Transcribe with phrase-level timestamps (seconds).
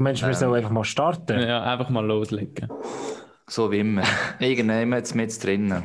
[0.00, 0.34] Du meinst, wir Ähm.
[0.34, 1.38] sollen einfach mal starten?
[1.38, 2.70] Ja, einfach mal loslegen.
[3.46, 4.00] So wie immer.
[4.38, 5.82] Irgendjemand jetzt mit drinnen.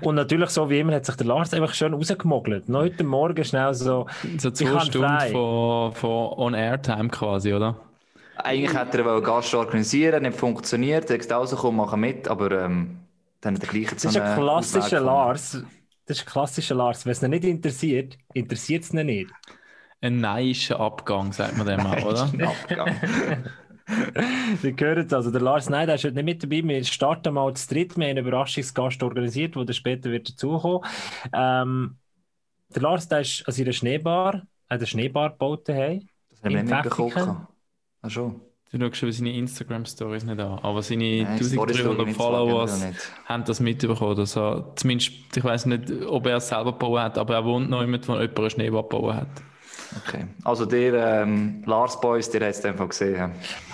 [0.00, 2.70] Und natürlich, so wie immer, hat sich der Lars einfach schön rausgemogelt.
[2.70, 4.06] Noch heute Morgen schnell so.
[4.38, 7.76] So zwei Stunden von, von On-Air-Time quasi, oder?
[8.36, 11.10] Eigentlich hätte er einen Gast organisieren, nicht funktioniert.
[11.10, 13.00] Er hat gesagt, also komm, machen mit, aber ähm,
[13.42, 15.00] dann hat er gleich jetzt Das ist ein klassischer.
[15.00, 15.62] Lars.
[16.06, 17.04] Das ist ein klassischer Lars.
[17.04, 19.30] Wenn es ihn nicht interessiert, interessiert es ihn nicht.
[20.02, 22.22] Ein neischer Abgang, sagt man dem auch, oder?
[22.22, 22.94] Abgang.
[24.62, 25.12] Sie hören es.
[25.12, 26.62] Also der Lars Nein, der ist heute nicht mit dabei.
[26.62, 27.96] Wir starten mal zu dritt.
[27.96, 30.80] Wir haben einen Überraschungsgast organisiert, der dann später wird dazukommen.
[31.32, 31.96] Ähm,
[32.74, 35.68] der Lars, der ist an seiner Schneebar, hat eine Schneebar gebaut.
[35.68, 36.00] Das haben
[36.44, 36.82] wir In nicht.
[36.86, 37.46] Pfäffiken?
[38.02, 38.40] Ach schon.
[38.72, 40.60] Du schaust aber seine Instagram-Stories nicht an.
[40.60, 43.12] Aber seine Nein, Storys schaue ich 1300 nicht so Followers gerne nicht.
[43.24, 44.16] haben das mitbekommen.
[44.16, 47.80] Also, zumindest, ich weiß nicht, ob er es selber gebaut hat, aber er wohnt noch
[47.80, 49.28] jemand, wo jemand einen Schneeball gebaut hat.
[49.96, 50.24] Okay.
[50.44, 53.32] Also der ähm, Lars Boys, der hat es einfach gesehen.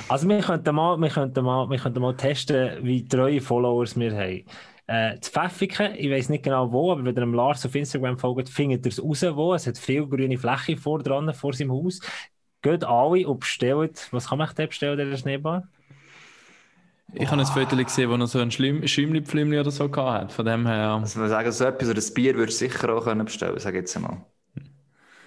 [0.08, 4.12] Also wir könnten mal, wir könnten mal, wir könnten mal testen, wie treue Followers wir
[4.14, 4.44] haben.
[4.86, 8.18] Äh, zu Pfäffiken, ich weiß nicht genau wo, aber wenn ihr dem Lars auf Instagram
[8.18, 9.52] folgt, findet ihr es raus, wo.
[9.52, 12.00] Es hat viel grüne Fläche vor dran, vor seinem Haus.
[12.62, 15.64] Geht alle und bestellt, was kann man echt bestellen, der Schneebar?
[17.14, 20.32] Ich habe ein Foto gesehen, wo er so ein Schlimm- Schümmli-Pflümli oder so gehabt hat.
[20.32, 20.98] Von dem her.
[21.00, 23.74] Also wir sagen so etwas, oder das Bier würdest du sicher auch können bestellen, sag
[23.74, 24.24] ich jetzt mal.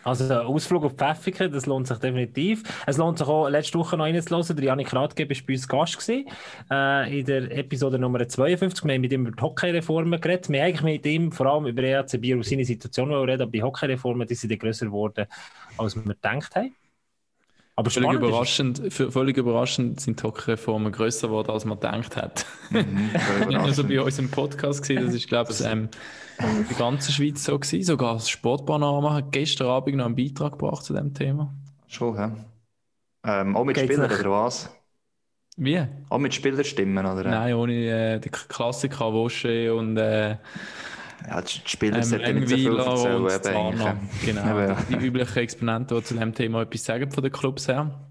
[0.09, 2.63] Also Ausflug auf Pfäffiken, das lohnt sich definitiv.
[2.87, 4.55] Es lohnt sich auch, letzte Woche noch reinzuhören.
[4.55, 8.85] Der Janik Ratgeber war bei uns Gast äh, in der Episode Nummer 52.
[8.85, 10.49] Wir haben mit ihm über die Hockeyreformen geredet.
[10.49, 13.51] Wir haben eigentlich mit ihm vor allem über EAC Bier und seine Situation reden, aber
[13.51, 15.27] die Hockeyreformen, die sind grösser geworden,
[15.77, 16.73] als wir gedacht haben.
[17.79, 22.45] Aber Völlig überraschend, für, völlig überraschend sind Hockeyreformen grösser geworden, als man gedacht hat.
[22.71, 23.11] Mhm,
[23.47, 25.87] Nicht nur so bei uns im Podcast gewesen, das ist, glaube ich, ähm,
[26.39, 27.85] in der ganzen Schweiz so gewesen.
[27.85, 31.53] Sogar das Sportpanorama hat gestern Abend noch einen Beitrag gebracht zu dem Thema.
[31.87, 32.31] Schon, hä?
[33.25, 34.69] Ähm, auch mit Geht's Spielern, nach- oder was?
[35.55, 35.81] Wie?
[36.09, 37.23] Auch mit Spielerstimmen, oder?
[37.23, 37.73] Nein, ohne
[38.15, 40.35] äh, die Klassiker Wosche und äh,
[41.27, 42.77] Ja, die Spieler ähm, sollten nicht so viel
[43.29, 44.09] erzählen, und eben.
[44.25, 48.07] Genau, die üblichen Exponenten, die zu dem Thema etwas sagen von den Clubs her.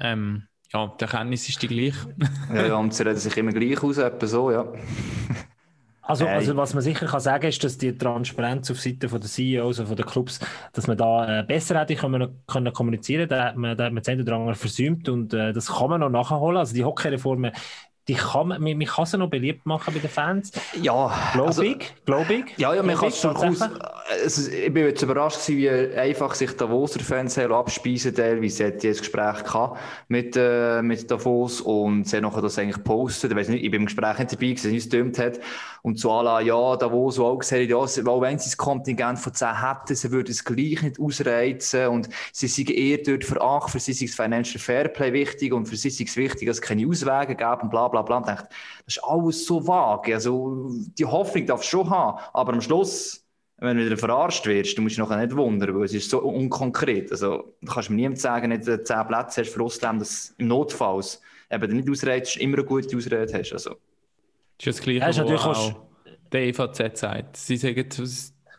[0.00, 2.14] Ähm, ja, der Kenntnis ist die gleiche.
[2.54, 4.66] Ja, ja, und sie reden sich immer gleich aus, etwa so, ja.
[6.06, 6.36] Also, Hey.
[6.36, 9.80] also was man sicher kann sagen ist, dass die Transparenz auf Seite von der CEOs
[9.80, 10.38] und von den Clubs,
[10.72, 14.04] dass man da äh, besser hätte können, können kommunizieren, da hat man, da hat man
[14.04, 16.58] das andere versäumt und äh, das kann man noch nachholen.
[16.58, 17.50] Also die Hockeyreformen,
[18.08, 20.52] die kann man, man, kann sie noch beliebt machen bei den Fans.
[20.80, 21.92] Ja, Glow also- big.
[22.56, 23.60] Ja, ja, man kann es durchaus.
[24.22, 25.58] Also, ich bin jetzt überrascht, gewesen,
[25.92, 28.56] wie einfach sich Davoser Fans abspeisen teilweise.
[28.56, 32.76] Sie hat jetzt Gespräch gehabt mit, äh, mit Davos und sie haben nachher das eigentlich
[32.76, 33.32] gepostet.
[33.32, 35.40] Ich weiß nicht, ich bin im Gespräch nicht dabei gewesen, es gestimmt hat.
[35.82, 39.18] Und so la ja, Davos, wo auch gesagt ja, sie- auch wenn sie das Kontingent
[39.18, 43.40] von 10 hätten, sie würden es gleich nicht ausreizen und sie sind eher dort für
[43.40, 46.58] acht, für sie ist das Financial Fairplay wichtig und für sie ist es wichtig, dass
[46.58, 48.18] es keine Auswege gibt und bla bla bla.
[48.18, 48.48] Und ich dachte,
[48.84, 50.14] das ist alles so vage.
[50.14, 53.24] Also, die Hoffnung darfst du schon haben, aber am Schluss,
[53.58, 56.20] wenn du wieder verarscht wirst, du musst dich nachher nicht wundern, weil es ist so
[56.20, 57.10] unkonkret.
[57.10, 61.02] Also, du kannst mir niemand sagen, nicht 10 Plätze hast für Ausländer, dass im Notfall
[61.50, 63.52] eben nicht ausredest, immer eine gute Ausrede hast.
[63.52, 63.70] Also,
[64.58, 65.86] Das ist das Gleiche, Ja, ist was natürlich auch
[66.32, 67.36] der EVZ sagt.
[67.36, 67.86] Sie sagen,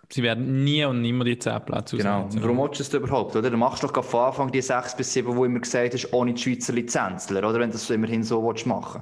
[0.09, 2.19] sie werden nie und nimmer die 10 Plätze genau.
[2.19, 2.39] ausnutzen.
[2.39, 3.35] Und warum willst du das überhaupt?
[3.35, 3.49] Oder?
[3.49, 6.33] Du machst doch gerade von Anfang die 6 bis 7, wo immer gesagt hast, ohne
[6.33, 7.59] die Schweizer Lizenzler, oder?
[7.59, 9.01] Wenn du das immerhin so willst machen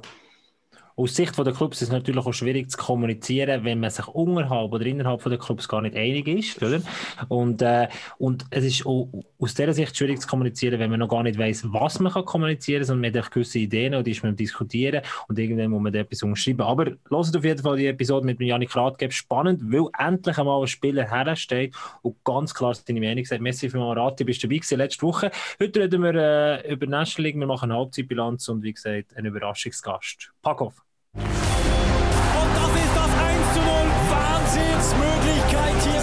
[0.98, 4.72] Aus Sicht der Clubs ist es natürlich auch schwierig zu kommunizieren, wenn man sich unterhalb
[4.72, 6.64] oder innerhalb der Clubs gar nicht einig ist.
[6.64, 6.82] Oder?
[7.28, 11.10] Und, äh, und es ist auch aus dieser Sicht schwierig zu kommunizieren, wenn man noch
[11.10, 14.12] gar nicht weiß, was man kann kommunizieren kann, sondern man hat gewisse Ideen und die
[14.12, 16.62] ist man Diskutieren und irgendwann muss man da etwas umschreiben.
[16.62, 20.68] Aber hört auf jeden Fall die Episode mit Janik Ratgeber spannend, weil endlich einmal ein
[20.68, 23.42] Spieler hersteht und ganz klar seine Meinung sagt.
[23.42, 25.30] Merci für mal Rati, bist du dabei gewesen letzte Woche.
[25.62, 29.28] Heute reden wir äh, über National League, wir machen eine Halbzeitbilanz und wie gesagt, einen
[29.28, 30.32] Überraschungsgast.
[30.46, 30.76] Pack auf!
[31.16, 33.68] Und das ist das 1 zu 0.
[34.12, 36.02] Wahnsinnsmöglichkeit hier.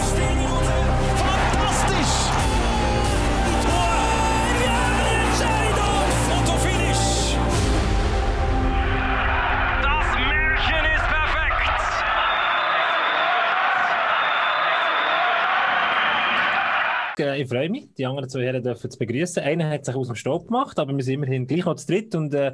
[1.22, 2.14] Fantastisch.
[3.62, 4.02] Tor.
[5.22, 6.06] Entscheidung.
[6.26, 7.38] Fotofinish.
[9.80, 11.70] Das Märchen ist perfekt.
[17.20, 19.40] Äh, Ich freue mich, die anderen zwei Herren dürfen zu begrüßen.
[19.42, 22.16] Einer hat sich aus dem Staub gemacht, aber wir sind immerhin gleich noch zu dritt.
[22.16, 22.52] Und äh,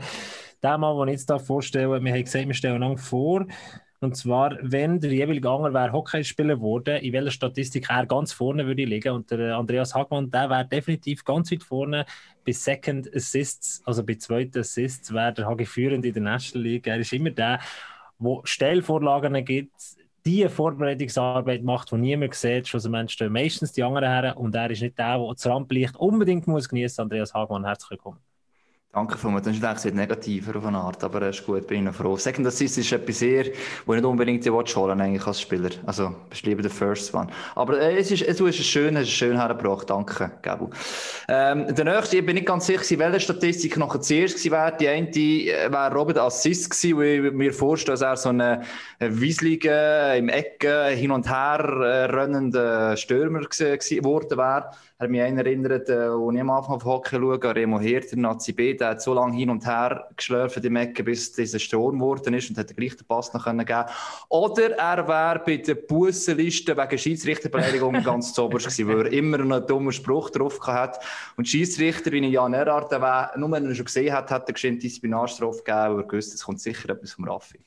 [0.62, 3.46] der Mann, den ich jetzt da vorstelle, wir haben gesagt, wir stellen lang vor.
[4.00, 8.64] Und zwar, wenn der jeweilige andere wäre Hockeyspieler wurde, in welcher Statistik er ganz vorne
[8.64, 9.12] würde liegen.
[9.12, 12.06] Und der Andreas Hagmann, der wäre definitiv ganz weit vorne
[12.46, 16.86] bei Second Assists, also bei zweiten Assists, wäre der Hagi führend in der National League.
[16.86, 17.58] Er ist immer der,
[18.20, 19.74] der Stellvorlagen gibt,
[20.24, 22.68] die Vorbereitungsarbeit macht, die niemand sieht.
[22.68, 26.46] Schlussendlich stehen meistens die anderen her und er ist nicht der, der das Rampenlicht unbedingt
[26.46, 27.02] muss genießen.
[27.02, 28.27] Andreas Hagmann, herzlich willkommen.
[28.90, 29.44] Danke vielmals.
[29.44, 31.94] Das ist eigentlich sehr negativer auf eine Art, aber das ist gut, bin ich noch
[31.94, 32.16] froh.
[32.16, 33.44] Second Assist ist etwas sehr,
[33.84, 35.68] wo ich nicht unbedingt holen eigentlich als Spieler.
[35.84, 37.26] Also, bist lieber der First One.
[37.54, 39.90] Aber äh, es ist, es ist schön, es ist schön hergebracht.
[39.90, 40.70] Danke, Gabu.
[41.28, 44.76] Ähm, der nächste, ich bin nicht ganz sicher, welche Statistik noch zuerst gewesen wäre.
[44.80, 48.62] Die eine äh, wäre Robert Assist gewesen, wo ich mir vorstelle, dass er so ein
[49.00, 54.70] wieseliger, im Ecken hin und her äh, rennender Stürmer geworden wäre.
[54.98, 58.52] Hat mich einen erinnert, äh, als ich am Anfang auf Hockey schaue, Remo Herter, Nazi
[58.52, 62.34] B, der hat so lange hin und her geschlürft im Ecken, bis dieser Sturm geworden
[62.34, 63.84] ist und hat den gleichen Pass noch können geben
[64.28, 69.66] Oder er wäre bei der Bussenliste wegen Schiedsrichterbeleidigung ganz zoberst gewesen, weil er immer einen
[69.66, 71.02] dummen Spruch drauf hat.
[71.36, 72.90] Und Schiedsrichter, wie Jan Erhard,
[73.36, 76.44] nur wenn er schon gesehen hat, hat er geschwind Disziplinarstrafe gegeben, weil er gewusst, es
[76.44, 77.58] kommt sicher etwas vom Raffi.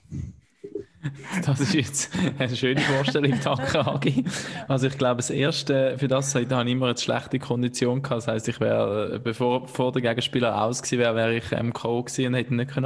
[1.45, 4.24] Das ist jetzt eine schöne Vorstellung, danke Agi.
[4.68, 8.19] Also ich glaube, das Erste, für das da habe ich immer eine schlechte Kondition gehabt.
[8.19, 12.03] Das heisst, ich wäre, bevor, bevor der Gegenspieler aus gewesen wäre, wäre ich ähm, K.O.
[12.03, 12.86] gewesen und hätte ihn nicht können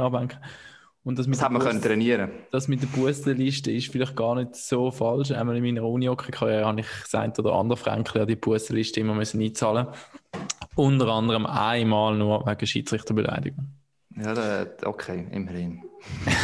[1.06, 4.16] und das, mit Das hat man der können trainieren das mit der Bussenliste ist vielleicht
[4.16, 5.30] gar nicht so falsch.
[5.30, 9.14] Einmal in meiner Uni-Hockey-Karriere habe ich das ein oder andere Franken an die Bussenliste immer
[9.14, 9.86] müssen einzahlen
[10.74, 13.68] Unter anderem einmal nur wegen Schiedsrichterbeleidigung.
[14.16, 15.82] Ja, da- okay, immerhin.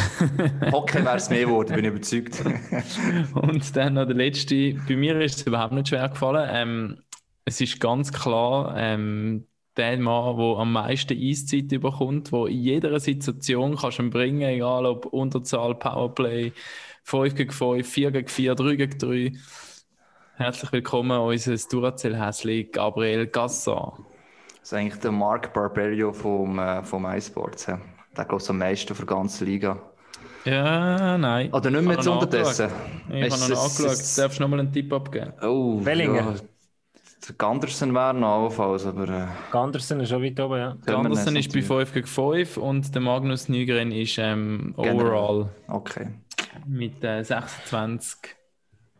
[0.71, 2.43] Hockey wäre es mehr geworden, bin ich überzeugt.
[3.33, 4.73] Und dann noch der letzte.
[4.87, 6.49] Bei mir ist es überhaupt nicht schwer gefallen.
[6.51, 7.03] Ähm,
[7.45, 12.99] es ist ganz klar, ähm, der Mann, der am meisten Eiszeit bekommt, der in jeder
[12.99, 16.51] Situation kannst du bringen, egal ob Unterzahl, Powerplay,
[17.03, 19.31] 5 gegen 5, 4 gegen 4, 3 gegen 3.
[20.35, 24.05] Herzlich willkommen, unser Duracell-Häsli Gabriel Gassan.
[24.63, 27.65] Das ist eigentlich der Mark Barberio vom, äh, vom iSports.
[27.65, 27.81] Ja.
[28.15, 29.77] Der geht am meisten für die ganze Liga.
[30.45, 31.51] Ja, nein.
[31.53, 32.69] Oder nicht mehr noch unterdessen?
[33.09, 33.91] Ich habe noch es- angeschaut.
[33.91, 35.33] es- Darfst du noch mal einen Tipp abgeben?
[35.41, 36.15] Oh, Wellinger.
[36.15, 36.33] ja.
[37.27, 41.29] Der Gandersen wäre noch allenfalls, aber äh, Gandersen ist schon weit oben, ja.
[41.31, 46.07] Nicht ist bei 5 gegen 5 und der Magnus Nygren ist ähm, overall okay.
[46.65, 48.17] mit äh, 26,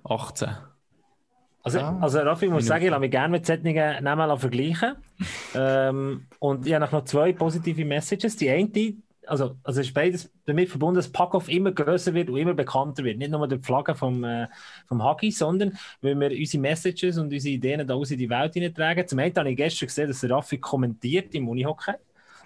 [0.03, 0.49] 18.
[1.65, 1.97] Also, Ja.
[2.01, 3.73] also Raffi, ich muss sagen, ich lasse mich gerne mit solchen
[4.03, 4.95] Namen vergleichen.
[5.55, 8.35] ähm, und ich habe noch zwei positive Messages.
[8.35, 8.69] Die eine,
[9.25, 13.17] also, also ist beides damit verbunden, dass Packoff immer größer wird und immer bekannter wird.
[13.17, 14.47] Nicht nur durch die Flagge vom, äh,
[14.89, 18.53] vom Hagi, sondern weil wir unsere Messages und unsere Ideen da aus in die Welt
[18.55, 19.07] hineintragen.
[19.07, 21.93] Zum einen habe ich gestern gesehen, dass Raffi kommentiert im Unihockey.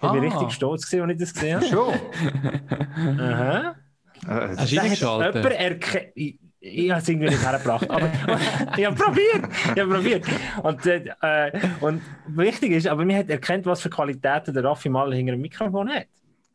[0.00, 0.12] bin Ah.
[0.20, 1.66] richtig stolz, gewesen, als ich das gesehen habe.
[1.66, 1.94] Schon?
[3.18, 3.74] Aha.
[4.24, 7.88] Äh, Hast du Ich, habe es irgendwie nicht hergebracht.
[7.88, 8.10] Aber
[8.76, 9.48] ich habe probiert.
[9.74, 10.24] Ich habe probiert.
[10.62, 15.14] Und, äh, und wichtig ist, aber mir hat erkannt, was für Qualitäten der Raffi mal
[15.14, 16.06] hinter dem Mikrofon hat.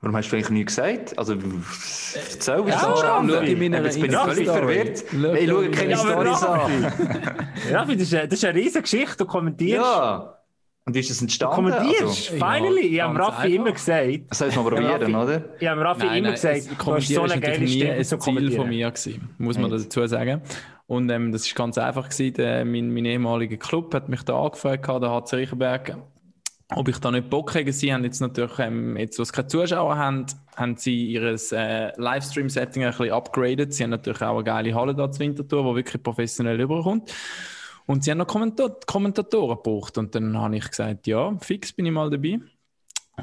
[0.02, 1.18] Warum hast du eigentlich nichts gesagt?
[1.18, 5.04] Also, erzähl, wie Ja, es schau in meiner Jetzt bin ich völlig verwirrt.
[5.10, 6.84] Schau Ich schaue in keine Ja, Storys an.
[7.72, 9.16] Raffi, das ist, eine- das ist eine riesige Geschichte.
[9.20, 9.86] Du kommentierst.
[9.86, 10.38] Ja.
[10.86, 11.56] Und ist Du entstanden?
[11.56, 12.32] kommentierst.
[12.32, 12.82] Also, Finally.
[12.88, 13.76] ich habe Raffi immer einfach.
[13.76, 14.20] gesagt.
[14.30, 15.44] das sollst du mal Ja, probieren, Raffi- oder?
[15.60, 17.92] Ich habe Raffi Nein, immer nein, gesagt, es- du hast so ist eine geile Stimme
[17.94, 20.42] ein zu Ziel von mir gewesen, muss man dazu sagen.
[20.88, 22.34] Und ähm, das ist ganz einfach gewesen.
[22.34, 25.98] Der, mein, mein ehemaliger Club hat mich da angefragt, gehabt, der HC Reichenberg,
[26.76, 27.72] ob ich da nicht Bock hätte.
[27.72, 30.26] Sie haben jetzt natürlich, ähm, jetzt, wo es keine Zuschauer haben,
[30.58, 33.74] haben sie ihr äh, Livestream-Setting ein bisschen upgraded.
[33.74, 37.10] Sie haben natürlich auch eine geile Halle da zu Winterthur, die wirklich professionell überkommt.
[37.86, 39.98] Und sie haben noch Kommenta Kommentatoren gebraucht.
[39.98, 42.40] Und dann habe ich gesagt, ja, fix bin ich mal dabei.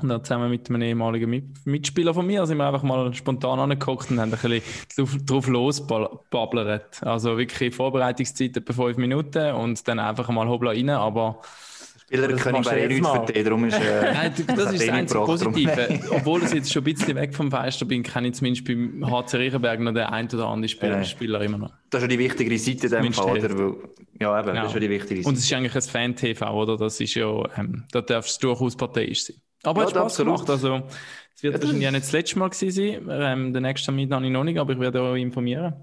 [0.00, 3.58] Und dann zusammen mit einem ehemaligen Mit Mitspieler von mir sind wir einfach mal spontan
[3.58, 7.02] angeguckt und haben ein bisschen drauf, losbablert.
[7.02, 10.90] Also wirklich Vorbereitungszeit etwa fünf Minuten und dann einfach mal hoppla rein.
[10.90, 11.40] Aber
[12.11, 13.25] Spieler Das können machst du bei eh nichts mal.
[13.26, 13.75] für dich, darum ist...
[13.75, 16.00] Äh, Nein, das, ist das nicht einzige Positive.
[16.11, 19.37] Obwohl ich jetzt schon ein bisschen weg vom Fenster bin, kenne ich zumindest beim HC
[19.37, 21.05] Reichenberg noch den ein oder anderen Spieler, Ja.
[21.05, 21.71] Spieler immer noch.
[21.90, 23.59] Das ist ja die wichtigere Seite in dem Fall, die oder?
[23.59, 23.75] Weil,
[24.21, 24.67] ja, eben, das Genau.
[24.67, 25.38] ist ja die wichtigere Und Seite.
[25.38, 26.76] es ist eigentlich ein Fan-TV, oder?
[26.76, 29.37] Das ist ja, ähm, da darfst du durchaus parteiisch sein.
[29.62, 30.35] Aber Ja, hat Spaß absolut.
[30.47, 30.50] gemacht.
[30.50, 30.83] Also,
[31.37, 33.09] es wird Ja, das wahrscheinlich ist- nicht das letzte Mal gewesen sein.
[33.11, 35.75] Ähm, den nächsten Termin habe ich noch nicht, aber ich werde euch informieren.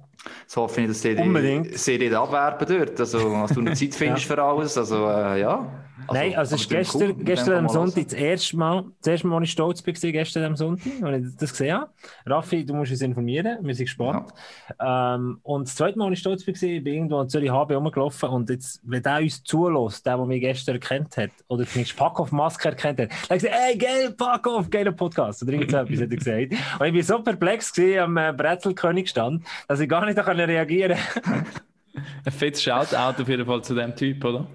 [0.45, 1.67] So hoffe ich, dass sie Unbedingt.
[1.73, 2.99] die Serie abwerben dort.
[2.99, 4.77] Also, dass du eine Zeit findest für alles.
[4.77, 5.83] Also, äh, ja.
[6.11, 7.23] Nein, also es ist gestern, cool.
[7.23, 10.55] gestern am Sonntag das erste Mal, das erste Mal, als ich stolz war, gestern am
[10.55, 11.91] Sonntag, als ich das gesehen habe.
[12.25, 14.31] Raffi, du musst uns informieren, wir sind gespannt.
[14.79, 17.73] Ähm, und das zweite Mal, als ich stolz war, ich bin irgendwo in Zürich HB
[17.73, 21.97] rumgelaufen und jetzt, wenn der uns zulässt, der, der mich gestern erkannt hat, oder zumindest
[21.97, 25.71] Packoff Maske erkannt hat, dann hat er gesagt, ey, geil, Packoff, geiler Podcast, oder irgend
[25.71, 26.79] so etwas hat er gesagt.
[26.79, 30.21] Und ich war so perplex gewesen am äh, Brezelkönig stand, dass ich gar nicht da
[30.21, 31.45] reagieren konnte.
[32.25, 34.45] Ein fettes Shoutout auf jeden Fall zu dem Typ, oder?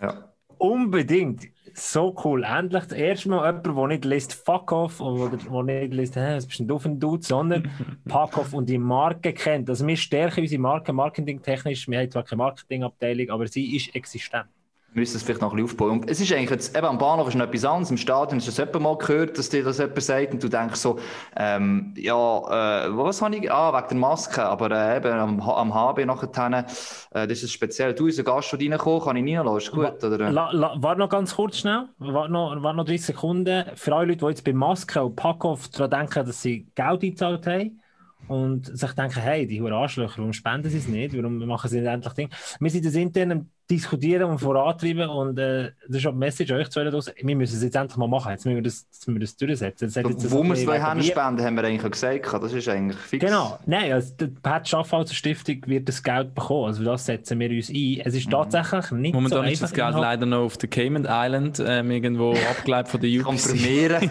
[0.00, 0.33] Ja.
[0.58, 1.48] Unbedingt.
[1.74, 2.44] So cool.
[2.44, 6.36] Endlich das erste Mal jemand, der nicht liest Fuck off oder der nicht liest, hä,
[6.36, 7.68] was bist denn du für ein Dude, sondern
[8.06, 9.68] Fuck off und die Marke kennt.
[9.68, 11.88] Also wir stärken unsere Marke marketingtechnisch.
[11.88, 14.46] Wir haben zwar keine Marketingabteilung, aber sie ist existent.
[14.94, 16.00] Wir müssen es vielleicht noch ein bisschen aufbauen.
[16.02, 17.90] Und es ist eigentlich jetzt, eben am Bahnhof ist noch etwas anderes.
[17.90, 20.48] Im Stadion hast du das jemand mal gehört, dass dir das jemand sagt und du
[20.48, 21.00] denkst so,
[21.36, 25.74] ähm, ja, äh, was habe ich, ah, wegen der Maske, aber äh, eben am, am
[25.74, 26.66] HB nachher,
[27.10, 27.92] äh, das ist speziell.
[27.92, 30.30] Du, unser Gast schon reingekommen, kann ich reinlassen, ist gut, oder?
[30.30, 31.88] La, la, warte noch ganz kurz schnell.
[31.98, 33.64] Warte noch, warte noch 30 Sekunden.
[33.74, 37.48] Für alle Leute, die jetzt bei Maske und Packoff daran denken, dass sie Geld eingezahlt
[37.48, 37.80] haben
[38.28, 41.16] und sich denken, hey, die Huren Arschlöcher, warum spenden sie es nicht?
[41.16, 42.30] Warum machen sie nicht endlich Ding?
[42.60, 46.68] Wir sind das intern diskutieren und vorantreiben und äh, das ist auch die Message euch
[46.68, 47.10] zwei draus.
[47.16, 48.32] Wir müssen es jetzt endlich mal machen.
[48.32, 49.84] Jetzt müssen wir das, jetzt müssen wir das durchsetzen.
[49.86, 52.42] Jetzt das Wo wir es haben spenden, haben wir eigentlich auch gesagt.
[52.42, 53.24] Das ist eigentlich fix.
[53.24, 56.66] Genau, nein, also die Pat Schaffhauser Stiftung wird das Geld bekommen.
[56.66, 58.02] Also das setzen wir uns ein.
[58.04, 59.72] Es ist tatsächlich nicht Momentan so ist das.
[59.72, 63.24] Geld leider noch auf der Cayman Island ähm, irgendwo abgeleitet von der UPC.
[63.24, 64.10] Komprimieren.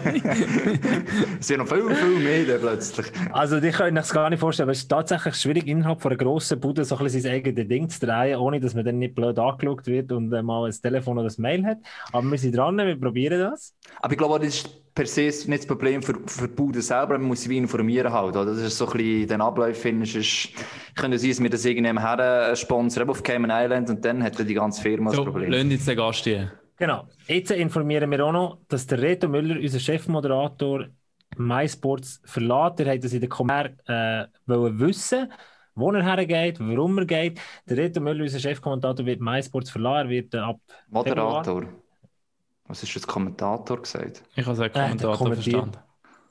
[1.40, 3.06] es sind noch viel, viel mehr dann plötzlich.
[3.32, 6.18] Also, ich kann es gar nicht vorstellen, aber es ist tatsächlich schwierig, innerhalb von einer
[6.18, 9.14] grossen Bude so ein bisschen sein eigenes Ding zu drehen, ohne dass man dann nicht
[9.14, 11.78] blöd angeschaut wird und äh, mal ein Telefon oder ein Mail hat.
[12.12, 13.74] Aber wir sind dran, wir probieren das.
[14.00, 17.18] Aber ich glaube, das ist per se nicht das Problem für, für die Bude selber,
[17.18, 18.36] man muss sie wie informieren halt.
[18.36, 18.46] Oder?
[18.46, 20.48] Das ist so ein bisschen den Ablauf, findest ist,
[20.94, 24.38] könnte sein, dass wir das irgendjemand her sponsern, eben auf Cayman Island, und dann hat
[24.38, 25.50] die ganze Firma das So, Problem.
[25.50, 26.52] lassen jetzt den Gast hier.
[26.76, 27.08] Genau.
[27.26, 30.86] Jetzt informieren wir auch noch, dass der Reto Müller, unser Chefmoderator,
[31.36, 32.80] MySports verlässt.
[32.80, 35.32] Er hat das in den Kommentaren äh, wollen wissen
[35.74, 37.40] wo er hergeht, warum er geht.
[37.68, 40.06] Der Reto Müller, unser Chefkommentator, wird MySports verlassen.
[40.06, 41.64] Er wird äh, ab Februar- Moderator.
[42.66, 44.22] Was ist das Kommentator gesagt?
[44.36, 45.44] Ich habe es der Kommentator kommentiert.
[45.62, 45.78] verstanden.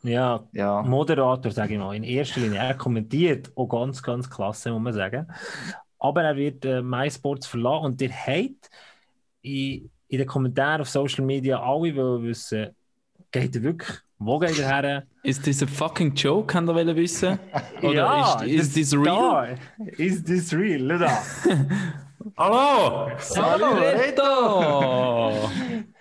[0.04, 0.82] Ja, Ja.
[0.82, 2.60] Moderator, sage ich mal, in erster Linie.
[2.60, 5.28] Er kommentiert auch ganz, ganz klasse, muss man sagen.
[6.00, 8.70] Aber er wird äh, MySports verlassen und der habt
[9.42, 12.76] in, in den Kommentaren auf Social Media alle wollen wissen,
[13.32, 13.98] geht er wirklich?
[14.20, 15.04] Wo geht er her?
[15.24, 17.40] Ist das ein fucking Joke, kann ihr wissen?
[17.82, 19.58] Oder ja, ist, ist das real?
[19.78, 19.86] Da.
[19.98, 20.98] Is this real?
[20.98, 21.08] Da.
[22.38, 23.12] Hallo!
[23.36, 25.50] Hallo, Reto!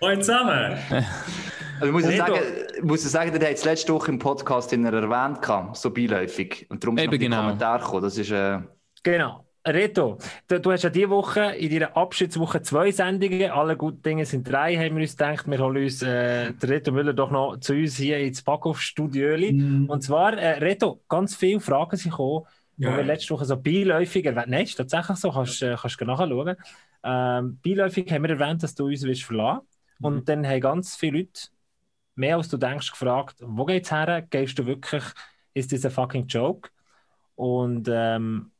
[0.01, 0.77] Hallo zusammen!
[0.89, 2.25] Also ich muss ja Reto.
[2.35, 2.39] sagen,
[2.77, 5.91] ich muss ja sagen, der hat es letzte Woche im Podcast in einer erwähnt, so
[5.91, 6.65] beiläufig.
[6.69, 7.41] Und darum ist Eben noch die genau.
[7.41, 8.03] Kommentar gekommen.
[8.03, 8.59] Das ist, äh,
[9.03, 9.45] Genau.
[9.65, 10.17] Reto,
[10.49, 13.49] du, du hast ja diese Woche in deiner Abschiedswoche zwei Sendungen.
[13.51, 15.47] Alle guten Dinge sind drei, haben wir uns gedacht.
[15.47, 19.35] Wir holen uns äh, Reto Müller doch noch zu uns hier ins Backhof-Studio.
[19.85, 22.91] Und zwar, äh, Reto, ganz viele Fragen sind gekommen, Ja.
[22.91, 26.55] wo wir letzte Woche so beiläufig erwähnt Nein, ist tatsächlich so, kannst, äh, du nachschauen.
[27.03, 29.61] Ähm, beiläufig haben wir erwähnt, dass du uns willst verlassen
[30.01, 31.39] Und dann haben ganz viele Leute,
[32.15, 34.23] mehr als du denkst, gefragt, wo geht's her?
[34.29, 35.03] Gehst du wirklich,
[35.53, 36.69] ist das ein fucking Joke?
[37.35, 38.52] Und ähm,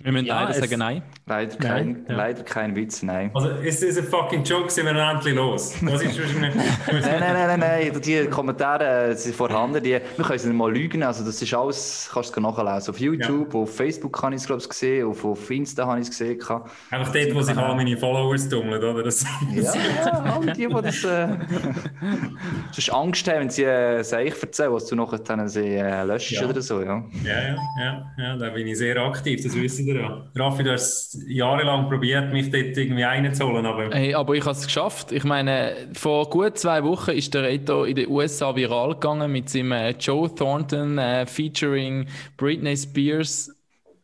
[0.00, 1.02] Wir müssen Ja, leider es- sagen nein.
[1.26, 2.14] leider, kein, Nein, ja.
[2.16, 3.30] leider kein Witz, nein.
[3.34, 4.70] Also, ist das ein fucking Joke?
[4.70, 5.74] Sind wir dann endlich los?
[5.82, 6.54] Was ist wahrscheinlich.
[6.86, 9.82] Nein, nein, nein, nein, nein, die Kommentare äh, sind vorhanden.
[9.82, 11.02] Die, wir können sie nicht mal lügen.
[11.02, 12.90] Also, das ist alles, kannst du nachlesen.
[12.94, 16.04] Auf YouTube, auf Facebook habe ich es, glaube ich, gesehen, auf, auf Insta habe ich
[16.08, 16.38] es gesehen.
[16.38, 16.70] gehabt.
[16.90, 19.02] Einfach dort, wo sich alle meine Followers tummeln, oder?
[19.02, 21.04] Das, Ja, ja, alle die, die das.
[21.04, 21.28] Äh,
[22.72, 26.30] sonst Angst haben, wenn sie äh, sich erzählen, was du nachher dann sie, äh, löschst
[26.32, 26.46] Ja.
[26.48, 26.80] oder so.
[26.82, 27.04] Ja.
[27.24, 30.30] ja, ja, ja, ja, da bin ich sehr aktiv, das wissen ihr ja.
[30.36, 33.90] Raffi, du hast jahrelang probiert, mich dort irgendwie reinzuholen, aber.
[33.90, 35.12] Hey, aber ich habe es geschafft.
[35.12, 39.48] Ich meine, vor gut zwei Wochen ist der Reto in den USA viral gegangen mit
[39.48, 43.50] seinem äh, Joe Thornton äh, featuring Britney Spears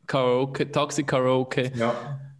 [0.07, 1.95] Karaoke, Taxi Karaoke, Ja.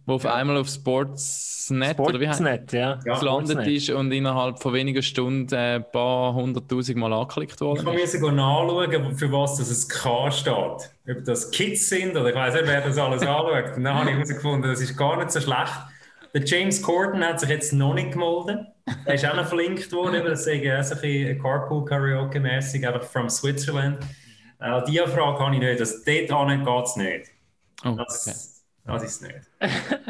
[0.05, 2.99] Wo auf einmal auf Sportsnet, oder wie heißt Sportsnet, ja.
[3.05, 3.67] Ja, gelandet Sportsnet.
[3.67, 7.95] ist und innerhalb von wenigen Stunden äh, ein paar hunderttausend Mal angeklickt Ich worden kann
[7.95, 8.11] mir ist.
[8.13, 11.17] sogar nachschauen, für was das ein K steht.
[11.17, 13.77] Ob das Kids sind oder ich weiß nicht, wer das alles anschaut.
[13.77, 15.73] Und dann habe ich herausgefunden, das ist gar nicht so schlecht.
[16.33, 18.59] Der James Corden hat sich jetzt noch nicht gemeldet.
[19.05, 23.99] Er ist auch noch verlinkt worden, eben, das so ein bisschen Carpool-Karaoke-mäßig, einfach from Switzerland.
[24.59, 25.79] Äh, die Frage habe ich nicht.
[25.79, 27.31] Das dort geht es nicht.
[27.83, 28.03] Oh, okay.
[28.05, 29.35] Das, das ist es nicht.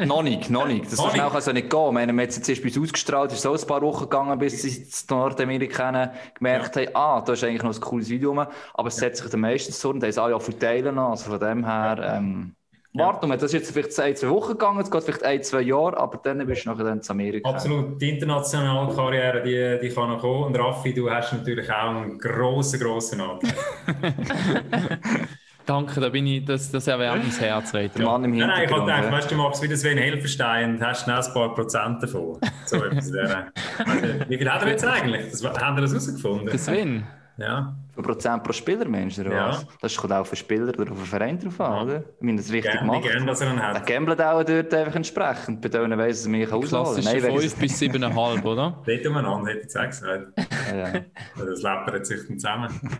[0.04, 0.86] Noch nicht, noch nicht.
[0.86, 1.86] Das so schnell kann es ja nicht gehen.
[1.86, 4.04] Ich meine, wir haben jetzt erst bei uns ausgestrahlt, es ist so ein paar Wochen
[4.04, 8.30] gegangen, bis sie in Nordamerika gemerkt haben, ah, da ist eigentlich noch ein cooles Video
[8.30, 8.46] rum.
[8.74, 10.98] Aber es setzt sich dann meistens so und da ist auch verteilen.
[10.98, 12.54] Also von dem her, ähm,
[12.92, 15.60] warte mal, das ist jetzt vielleicht ein, zwei Wochen gegangen, es geht vielleicht ein, zwei
[15.62, 17.48] Jahre, aber dann bist du nachher dann zu Amerika.
[17.48, 18.00] Absolut.
[18.00, 20.44] Die internationale Karriere, die, die kann noch kommen.
[20.44, 23.54] Und Raffi, du hast natürlich auch einen grossen, grossen Anteil.
[25.66, 27.72] Danke, da bin ich, das, das erwärmt mein Herz.
[27.72, 29.12] Der Mann im Nein, nein, ich habe gedacht, ja.
[29.12, 32.38] weißt, du machst wieder Sven Helferstein und hast schnell ein paar Prozent davon.
[32.66, 33.12] So etwas
[34.28, 35.30] Wie viel hat er jetzt eigentlich?
[35.32, 36.46] Das, haben wir das herausgefunden?
[36.46, 37.04] Der Sven?
[37.38, 39.48] Ja, viel Prozent pro Spieler, Mensch, oder Ja.
[39.48, 39.66] was?
[39.82, 42.04] Das kommt auch auf den Spieler oder auf den Verein drauf an, oder?
[42.20, 43.02] Wenn das richtig gerne, macht.
[43.02, 43.86] gerne, dass er Der hat.
[43.86, 45.60] gambelt auch dort einfach entsprechend.
[45.60, 48.78] Bei denen weiss, dass er mich ausholen Klassische Nein, wenn 5 bis 7,5, oder?
[48.86, 50.26] Dort umeinander, hätte ich gesagt.
[50.74, 50.92] Ja.
[51.46, 52.98] Das läppert sich dann zusammen.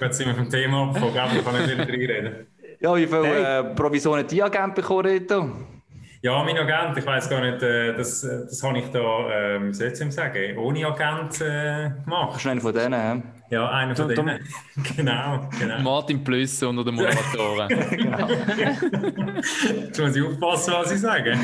[0.00, 2.46] Jetzt sind wir vom Thema aber ich kann nicht wieder reinreden.
[2.80, 3.60] ja, wie viel Hey.
[3.60, 5.50] äh, Provisionen die Agent bekommen, Reto?
[6.22, 8.98] Ja, mein Agent, ich weiß gar nicht, äh, das, äh, das habe ich da,
[9.30, 12.46] äh, wie soll ich ihm sagen, ohne Agent äh, gemacht.
[12.46, 13.22] Einer von denen?
[13.50, 14.40] Ja, einer von denen.
[14.96, 15.80] genau, genau.
[15.80, 17.68] Martin Plüsse unter den Moderatoren.
[19.86, 21.36] Jetzt muss ich aufpassen, was ich sage.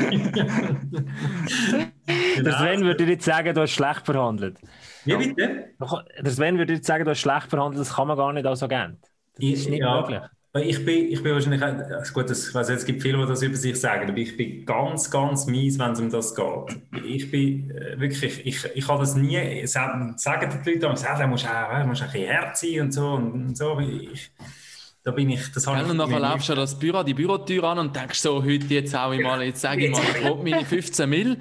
[2.07, 2.57] Der genau.
[2.57, 4.57] Sven würde jetzt sagen, du hast schlecht verhandelt.
[5.05, 5.73] Wie bitte?
[6.21, 8.63] Der Sven würde jetzt sagen, du hast schlecht verhandelt, das kann man gar nicht als
[8.63, 8.99] Agent.
[9.35, 10.01] Das ist nicht Ja.
[10.01, 10.21] möglich.
[10.63, 13.25] Ich bin, ich bin wahrscheinlich, auch- also gut, das, ich weiss, es gibt viele, die
[13.27, 16.79] das über sich sagen, aber ich bin ganz, ganz mies, wenn es um das geht.
[17.05, 20.09] Ich bin äh, wirklich, ich, ich habe das nie, sagen
[20.65, 23.57] die Leute, sagen, du auch, äh, musst auch ein bisschen Herz sein und so und
[23.57, 23.79] so.
[23.79, 24.31] Ich,
[25.07, 27.63] da bin ich, das habe ich Und nachher laufst du an das Büro, die Bürotür
[27.63, 30.35] an und denkst so, heute jetzt auch ich mal, jetzt sage ich mal, ich will
[30.43, 31.37] meine 15 Mil.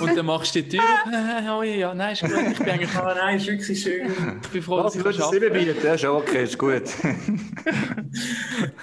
[0.00, 2.96] Und dann machst du die Tür auf, oh ja, nein, ist gut, ich bin eigentlich
[2.96, 4.10] Ah, nein, ist wirklich schön.
[4.42, 5.38] ich bin froh, dass ich das es schaffe.
[5.48, 6.82] bieten, ja, ist okay, ist gut.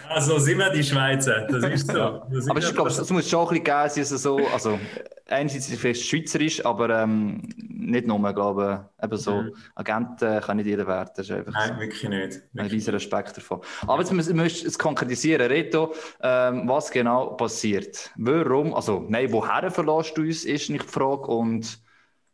[0.09, 2.21] Also sind wir die Schweizer, das ist so.
[2.29, 4.79] Das ist Aber ich glaube, es muss schon ein bisschen geben, es ist so, also
[5.27, 9.43] einerseits ist es vielleicht schweizerisch, aber ähm, nicht nur, ich glaube, eben so,
[9.75, 12.41] Agenten kann nicht jeder werden, das ist einfach Nein, wirklich nicht.
[12.57, 13.61] ein riesen Respekt davon.
[13.87, 18.11] Aber jetzt müssen wir es konkretisieren, Reto, ähm, was genau passiert?
[18.15, 21.79] Warum, also nein, woher verlässt du uns, ist nicht die Frage und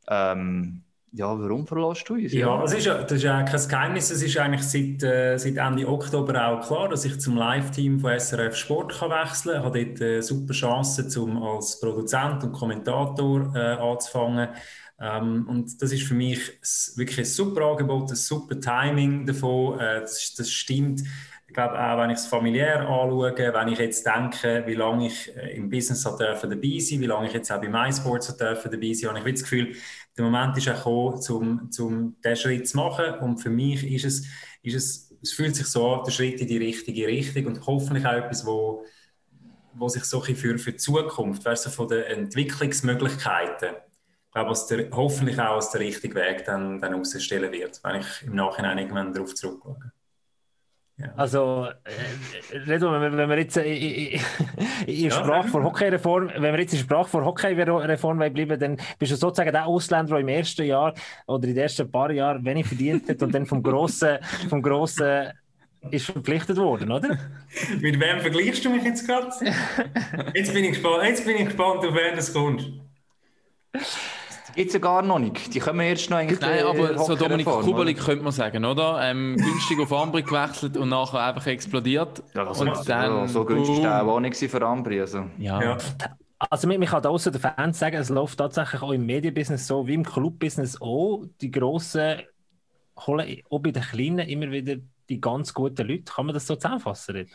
[0.07, 2.33] ähm, ja, warum verlässt du uns?
[2.33, 4.11] Ja, es ist, das ist ja kein Geheimnis.
[4.11, 8.17] Es ist eigentlich seit, äh, seit Ende Oktober auch klar, dass ich zum Live-Team von
[8.17, 9.61] SRF Sport kann wechseln kann.
[9.61, 14.49] Ich habe dort eine super Chance, um als Produzent und Kommentator äh, anzufangen.
[15.01, 16.39] Ähm, und das ist für mich
[16.95, 19.79] wirklich ein super Angebot, ein super Timing davon.
[19.79, 21.01] Äh, das, das stimmt.
[21.51, 25.35] Ich glaube auch, wenn ich es familiär anschaue, wenn ich jetzt denke, wie lange ich
[25.35, 28.71] äh, im Business dürfen dabei sein, wie lange ich jetzt auch bei MySports hat dürfen
[28.71, 29.75] dabei sein, habe ich das Gefühl,
[30.17, 33.15] der Moment ist auch gekommen, um, diesen Schritt zu machen.
[33.15, 34.25] Und für mich ist es,
[34.63, 38.05] ist es, es fühlt sich so an, der Schritt in die richtige Richtung und hoffentlich
[38.05, 38.85] auch etwas, wo,
[39.73, 43.75] wo sich so ein für, für die Zukunft, weißt du, von den Entwicklungsmöglichkeiten,
[44.27, 47.99] ich glaube, als der, hoffentlich auch als der richtige Weg dann, dann herausstellen wird, wenn
[47.99, 49.91] ich im Nachhinein irgendwann darauf zurückschaue.
[51.15, 54.19] Also, äh, Redo, wenn wir, wenn wir jetzt äh, in,
[54.87, 59.11] in, in Sprache vor Hockey-Reform, wenn wir jetzt in Sprache vor Hockey-Reform bleiben, dann bist
[59.11, 60.93] du sozusagen der Ausländer, der im ersten Jahr
[61.27, 64.17] oder in den ersten paar Jahren wenig verdient hat und dann vom Grossen,
[64.49, 65.31] vom Grossen
[65.89, 67.17] ist verpflichtet worden, oder?
[67.79, 69.31] Mit wem vergleichst du mich jetzt gerade?
[70.33, 72.71] Jetzt bin ich gespannt, jetzt bin ich gespannt auf wen das kommt.
[74.55, 75.53] Gibt es ja gar noch nicht.
[75.53, 76.39] Die kommen erst noch eigentlich.
[76.39, 78.99] Nein, aber so Dominik Hockeyreform, Kubelik könnte man sagen, oder?
[79.01, 82.23] Ähm, günstig auf Ambri gewechselt und nachher einfach explodiert.
[82.33, 84.13] Ja, also, und dann, ja, so günstig war boom.
[84.13, 84.99] auch nicht für Ambri.
[84.99, 85.25] Also.
[85.37, 85.61] Ja.
[85.61, 85.77] Ja.
[86.37, 89.85] Also, man man kann außer den Fans sagen, es läuft tatsächlich auch im Medienbusiness so
[89.87, 91.25] wie im Clubbusiness auch.
[91.39, 92.21] Die Grossen
[93.05, 94.75] holen auch bei den Kleinen immer wieder
[95.09, 96.03] die ganz guten Leute.
[96.03, 97.15] Kann man das so zusammenfassen?
[97.15, 97.31] Redo?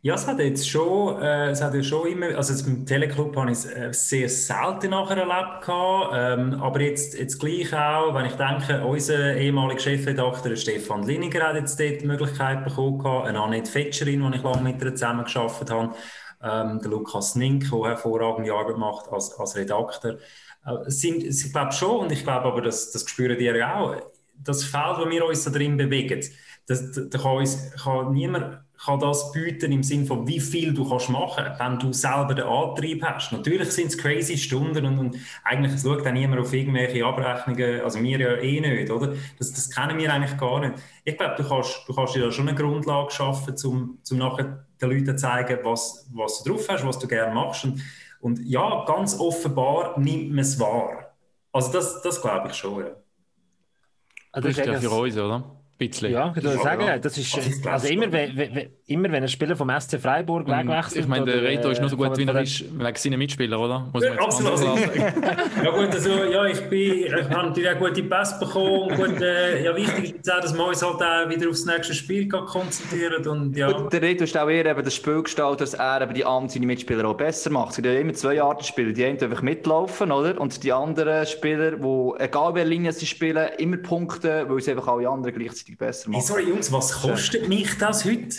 [0.00, 3.34] Ja, es hat jetzt schon, äh, es hat ja schon immer, also jetzt beim Teleclub
[3.36, 8.14] habe ich es äh, sehr selten nachher erlebt gehabt, ähm, aber jetzt, jetzt gleich auch,
[8.14, 13.26] wenn ich denke, unser ehemaliger Chefredakteur Stefan Liniger hat jetzt dort die Möglichkeit bekommen gehabt,
[13.26, 15.94] eine Annette Fetscherin, die ich lange mit ihr zusammengearbeitet habe,
[16.44, 20.18] ähm, der Lukas Nink, der hervorragende Arbeit macht als, als Redakteur.
[20.64, 23.96] Äh, sind, ich glaube schon, und ich glaube aber, das, das spüren die auch,
[24.44, 26.20] das Feld, wo wir uns da drin bewegen,
[26.68, 30.88] da da kann, uns, kann niemand kann das bieten im Sinne von, wie viel du
[30.88, 33.32] kannst machen, wenn du selber den Antrieb hast.
[33.32, 37.80] Natürlich sind es crazy Stunden und, und eigentlich es schaut auch niemand auf irgendwelche Abrechnungen,
[37.80, 39.14] also wir ja eh nicht, oder?
[39.38, 40.74] Das, das kennen wir eigentlich gar nicht.
[41.04, 44.64] Ich glaube, du kannst, du kannst dir da schon eine Grundlage schaffen, um, um nachher
[44.80, 47.64] den Leuten zu zeigen, was, was du drauf hast, was du gerne machst.
[47.64, 47.82] Und,
[48.20, 51.16] und ja, ganz offenbar nimmt man es wahr.
[51.52, 52.92] Also das, das glaube ich schon, ja.
[54.32, 55.57] Also, Das ist ja für uns, oder?
[55.78, 56.10] Bisschen.
[56.10, 56.98] Ja, ich würde sagen, ja.
[56.98, 57.90] das ist, Das ist also Glasgow.
[57.90, 61.02] immer, wenn, immer wenn ein Spieler vom SC Freiburg wegwechselt.
[61.02, 63.18] Ich meine, der Reto ist nur so äh, gut, wie er der- ist, wegen seinen
[63.20, 63.88] Mitspielern, oder?
[63.92, 64.58] Muss man absolut.
[65.64, 68.88] Ja gut, also ja, ich bin, ich habe natürlich auch gute Pässe bekommen.
[68.96, 71.94] Gut, äh, ja, wichtig ist jetzt auch, dass wir uns halt auch wieder aufs nächste
[71.94, 73.70] Spiel konzentrieren und ja.
[73.70, 76.48] Gut, der Reto ist auch eher eben das Spiel gestaltet, dass er eben die anderen
[76.48, 77.70] seine Mitspieler auch besser macht.
[77.70, 78.92] Es gibt ja immer zwei Arten Spieler.
[78.92, 80.40] Die einen einfach mitlaufen, oder?
[80.40, 84.88] Und die anderen Spieler, die, egal welche Linie sie spielen, immer punkten, weil sie einfach
[84.88, 86.26] alle anderen gleichzeitig besser Hey, machen.
[86.26, 88.36] sorry Jungs, was kostet mich das heute?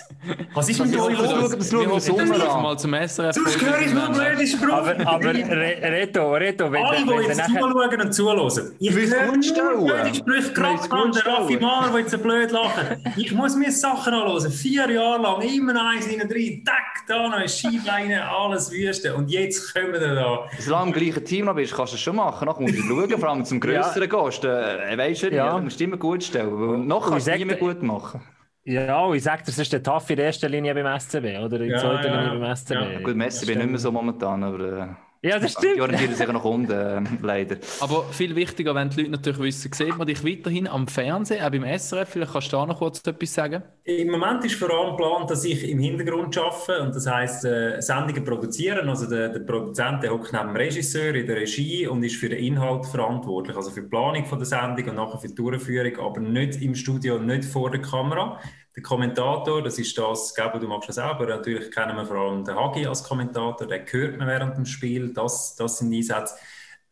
[0.54, 1.52] Was ist mit Das euch los?
[1.58, 4.74] das schauen wir uns mal zum SRF Sonst höre ich nur blöde Sprüche.
[4.74, 8.72] Aber, aber Re- Reto, Reto, wenn, Alle, die jetzt zuschauen und zuhören.
[8.80, 11.58] Ich höre gut nur blöde Sprüche, gerade an der Raffi.
[11.58, 13.04] Mahler, der jetzt so blöd lachen.
[13.18, 14.52] Ich muss mir Sachen anhören.
[14.52, 16.64] Vier Jahre lang, immer noch eins in drin.
[16.66, 19.16] Tack, da noch ein Schiebleine, alles Wüste.
[19.16, 20.46] Und jetzt kommen wir da.
[20.60, 22.46] Solange du im gleichen Team noch bist, kannst du das schon machen.
[22.46, 24.44] Nachher musst du schauen, vor allem zum grösseren Gast.
[24.44, 25.46] Äh, weißt du, Ja.
[25.48, 25.58] ja.
[25.58, 26.88] du musst immer gut stellen.
[26.88, 28.22] Noch kannst nie mehr gut machen.
[28.64, 31.70] ja, ich sage, das ist der Taff in der ersten Linie beim SCB oder in
[31.70, 32.92] der Ja, zweiten ja, Linie beim SCB.
[32.92, 33.00] ja.
[33.00, 34.60] Gut, Messi bin ich nicht mehr so momentan, aber...
[34.60, 35.82] Äh, Ja, das Die stimmt.
[35.82, 37.58] orientieren sich nach unten, äh, leider.
[37.80, 41.50] Aber viel wichtiger, wenn die Leute natürlich wissen, sieht man dich weiterhin am Fernsehen, auch
[41.52, 42.10] beim SRF.
[42.10, 43.64] Vielleicht kannst du da noch kurz etwas sagen.
[43.90, 47.82] Im Moment ist vor allem geplant, dass ich im Hintergrund arbeite und das heisst, äh,
[47.82, 48.88] Sendungen produzieren.
[48.88, 52.30] Also der, der Produzent der hockt neben dem Regisseur in der Regie und ist für
[52.30, 56.06] den Inhalt verantwortlich, also für die Planung von der Sendung und nachher für die Durchführung,
[56.06, 58.40] aber nicht im Studio, nicht vor der Kamera.
[58.76, 62.44] Der Kommentator, das ist das, Gabo, du magst das aber natürlich kennen wir vor allem
[62.44, 66.36] den Hagi als Kommentator, den hört man während dem Spiel, das, das sind Einsätze.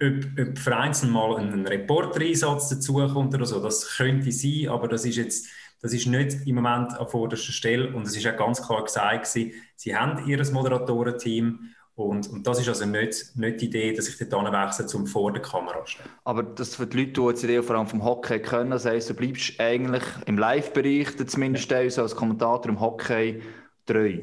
[0.02, 5.18] Ob, ob vereinzelt mal ein Reporter-Einsatz dazukommt oder so, das könnte sein, aber das ist
[5.18, 5.48] jetzt
[5.82, 9.32] das ist nicht im Moment an vorderster Stelle und es ist auch ganz klar gesagt,
[9.32, 14.08] gewesen, sie haben ihr Moderatorenteam und, und das ist also nicht, nicht die Idee, dass
[14.08, 16.06] ich dort wechsle, zum vor der Kamera zu stehen.
[16.26, 18.86] Aber das für die Leute, die jetzt die Idee vor allem vom Hockey können, das
[18.86, 23.42] heisst, du bleibst eigentlich im Live-Bereich, zumindest also als Kommentator im Hockey,
[23.88, 24.20] treu.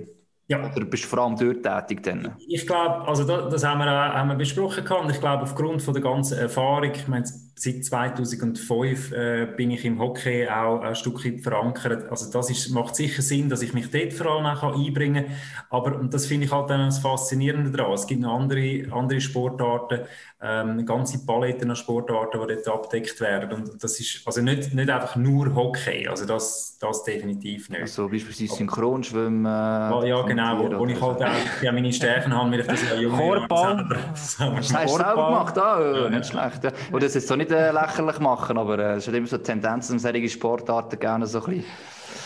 [0.47, 0.73] Ja.
[0.73, 2.37] Oder bist du vor allem dort tätig dann?
[2.47, 5.03] Ich glaube, also das, das haben, wir, haben wir besprochen gehabt.
[5.03, 7.25] und ich glaube, aufgrund von der ganzen Erfahrung, ich meine,
[7.57, 12.11] seit 2005 äh, bin ich im Hockey auch ein Stück weit verankert.
[12.11, 15.35] Also das ist, macht sicher Sinn, dass ich mich dort vor allem auch einbringen kann.
[15.71, 17.93] Aber und das finde ich halt dann das Faszinierende daran.
[17.93, 20.01] Es gibt noch andere, andere Sportarten,
[20.43, 23.53] ähm, eine ganze Palette an Sportarten, die dort abgedeckt werden.
[23.53, 27.83] Und das ist also nicht, nicht einfach nur Hockey, also das, das definitiv nicht.
[27.83, 29.47] Also beispielsweise Synchronschwimmen.
[29.47, 32.83] Ah, ja, genau, wo, wo ich halt auch ja, meine Stärken habe, weil ich das
[32.91, 33.87] ja jung Korbball.
[33.89, 36.65] Das hast du selber gemacht, ah, ja, nicht schlecht.
[36.65, 36.73] Ja.
[36.91, 39.37] Und das jetzt so nicht äh, lächerlich machen, aber äh, es ist halt immer so
[39.37, 41.65] die Tendenz, dass solche Sportarten gerne so ein bisschen...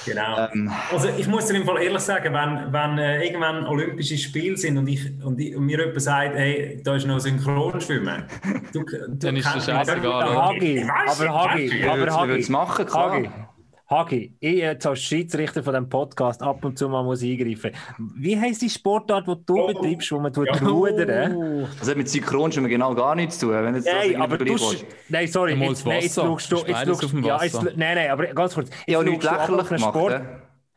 [0.06, 0.48] Genau.
[0.52, 0.70] Ähm.
[0.92, 4.78] Also ich muss dir im Fall ehrlich sagen, wenn, wenn äh, irgendwann Olympische Spiele sind
[4.78, 8.24] und, ich, und, ich, und mir jemand sagt, hey, da ist noch Synchronschwimmen,
[8.72, 10.06] du, du Dann ist das scheißegal, nicht.
[10.06, 10.46] oder?
[10.46, 12.50] Hagi, aber Hagi, aber Hagi.
[12.52, 13.12] machen, klar.
[13.12, 13.30] Hagi,
[13.90, 17.70] Hagi, ich jetzt als Schiedsrichter von diesem Podcast ab und zu mal muss eingreifen.
[18.16, 19.66] Wie heisst die Sportart, die du Oh.
[19.68, 20.68] betreibst, wo man tut Ja.
[20.68, 21.66] rudern?
[21.78, 23.54] Das hat mit Synchronschwimmen genau gar nichts zu tun.
[23.64, 24.44] Wenn jetzt Nein, aber du...
[25.08, 25.54] Nein, sorry.
[25.54, 26.26] Jetzt, nein, jetzt Wasser.
[26.28, 26.56] schaust du...
[26.66, 27.72] Jetzt schaust, auf dem ja, jetzt, Wasser.
[27.76, 28.68] nein, nein, aber ganz kurz.
[28.68, 29.94] Jetzt Ja, nicht schaust du ab lächerlich auf einen gemacht.
[29.94, 30.22] Sport-?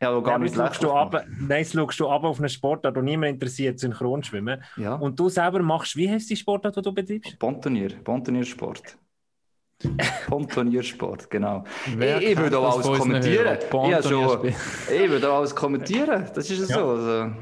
[0.00, 2.38] Ja, aber gar nicht jetzt schaust du lächerlich ab, nein, jetzt schaust du ab auf
[2.38, 4.62] einen Sportart, der niemand interessiert, Synchronschwimmen.
[4.78, 4.94] Ja.
[4.94, 7.38] Und du selber machst, wie heißt die Sportart, die du betreibst?
[7.38, 8.96] Pontonier, Pontoniersport.
[10.26, 11.64] Pontoniersport, genau.
[11.84, 13.58] Wer ich ich würde auch das alles kommentieren.
[13.98, 14.48] Ich, schon,
[14.86, 16.30] ich würde auch alles kommentieren.
[16.34, 16.90] Das ist ja so.
[16.90, 17.32] Also,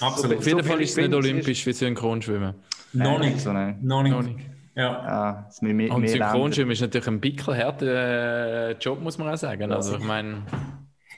[0.00, 0.38] Absolut.
[0.38, 2.54] Auf jeden So Fall ist es nicht olympisch wie Synchronschwimmen.
[2.92, 3.40] Noch nicht.
[3.40, 3.78] So, nein.
[3.82, 4.12] Noch nicht.
[4.12, 4.50] Noch nicht.
[4.76, 5.06] Ja.
[5.06, 9.28] Ja, es sind mehr, Und mehr Synchronschwimmen ist natürlich ein pickelhärter äh, Job, muss man
[9.28, 9.72] auch sagen.
[9.72, 10.46] Also ich meine,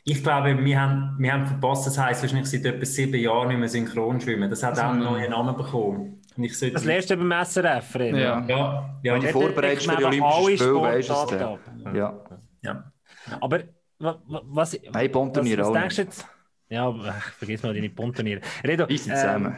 [0.05, 3.59] Ich glaube, wir haben, wir haben verpasst, das heisst wahrscheinlich seit etwa sieben Jahren nicht
[3.59, 4.49] mehr synchron schwimmen.
[4.51, 6.23] Das hat auch einen neuen Namen bekommen.
[6.38, 8.18] Ich sollte, Das lernst du beim SRF, René.
[8.18, 8.44] Ja.
[8.46, 11.94] ja, ja, Wenn Dort vorbereitest für die wir Olympischen Spiele, weisst du es dann.
[11.96, 12.25] Ja.
[12.62, 12.92] ja.
[13.40, 13.61] Aber
[13.99, 14.79] wa- wa- was...
[14.92, 16.27] Nein, Pontonnier was, auch was denkst du jetzt?
[16.68, 18.40] Ja, ach, vergiss mal deine Pontoniere.
[18.64, 19.57] Redo, Easy ähm, zusammen.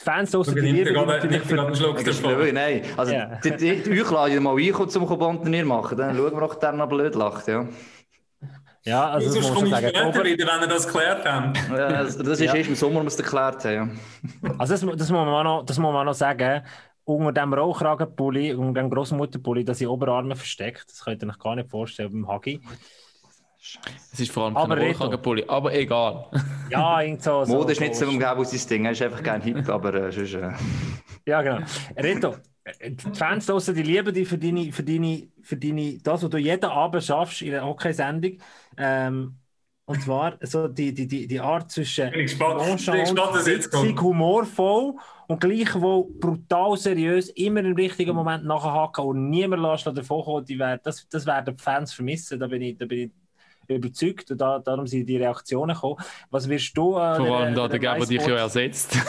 [0.00, 1.76] die Fans draussen, Ich die lieben natürlich einen für...
[1.76, 2.54] Schluck davon.
[2.54, 2.82] nein.
[2.96, 3.38] Also, Ja.
[3.44, 5.96] die, die, die euch lade ich mal ein, zum Pontonnier machen.
[5.98, 7.46] Dann schauen wir doch, der noch blöd lacht.
[7.46, 7.66] Ja.
[8.86, 10.12] Ja, also das Sonst muss man komme schon ich sagen.
[10.12, 11.56] später wieder, wenn ihr das geklärt habt.
[11.70, 12.54] Ja, das, das ist Ja.
[12.54, 14.00] erst im Sommer, was wir es erklärt haben.
[14.42, 14.54] Ja.
[14.58, 16.62] Also das, das, muss man auch noch, das muss man auch noch sagen.
[17.06, 20.84] Unter dem Rollkragenpulli, unter dem Grossmutterpulli, das sind Oberarme versteckt.
[20.90, 22.60] Das könnt ihr euch gar nicht vorstellen beim Hagi.
[24.12, 24.84] es ist vor allem Aber kein.
[24.86, 26.26] Rollkragenpulli, aber egal.
[26.70, 27.44] Ja, irgend so.
[27.44, 28.10] so Mode ist nicht so so,
[28.68, 28.84] Ding.
[28.84, 30.50] Er ist einfach kein Hip, aber äh, sonst, äh,
[31.26, 31.58] Ja, genau.
[31.96, 32.36] Reto,
[32.82, 36.38] die Fans draussen, die lieben dich für deine, für deine, für deine, das, was du
[36.38, 38.38] jeden Abend schaffst in einer Hockeysendung.
[38.76, 39.36] Ähm,
[39.86, 42.10] und zwar so die, die, die, die Art zwischen
[43.46, 44.94] witzig, humorvoll
[45.28, 50.44] und gleichwohl brutal seriös, immer im richtigen Moment nachhaken und niemand lässt davon kommen.
[50.46, 53.10] Die werden, das, das werden die Fans vermissen, da bin ich, da bin ich
[53.76, 55.96] überzeugt und da, darum sind die Reaktionen gekommen.
[56.30, 56.96] Was wirst du...
[56.98, 58.96] Äh, Vor allem da der- der Geber dich ja ersetzt.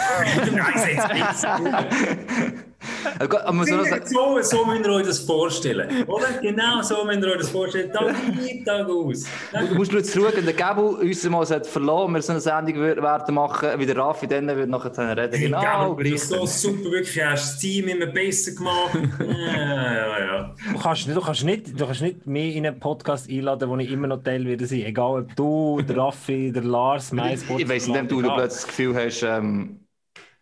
[3.20, 6.04] Also, aber sagen, So, so müsst ihr euch das vorstellen.
[6.08, 6.26] Oder?
[6.42, 7.92] Genau so müsst ihr euch das vorstellen.
[7.92, 9.26] Tag ein, Tag aus.
[9.70, 13.36] Du musst nur jetzt schauen, der Gabo uns mal verlassen wir so eine Sendung werden
[13.36, 15.40] machen, wie der Raffi dann wird nachher reden.
[15.40, 16.24] Genau, Genau, gleich.
[16.24, 17.24] so super, wirklich.
[17.24, 18.98] Hast das Team immer besser gemacht.
[19.26, 20.56] Ja, ja, ja.
[20.74, 23.92] Du kannst, du, kannst nicht, du kannst nicht mehr in einen Podcast einladen, wo ich
[23.92, 24.82] immer noch Teil werde sein.
[24.84, 27.62] Egal ob du, der Raffi, der Lars, mein Sport.
[27.62, 29.80] Ich weiss nicht, ob du, du plötzlich das Gefühl hast, ähm,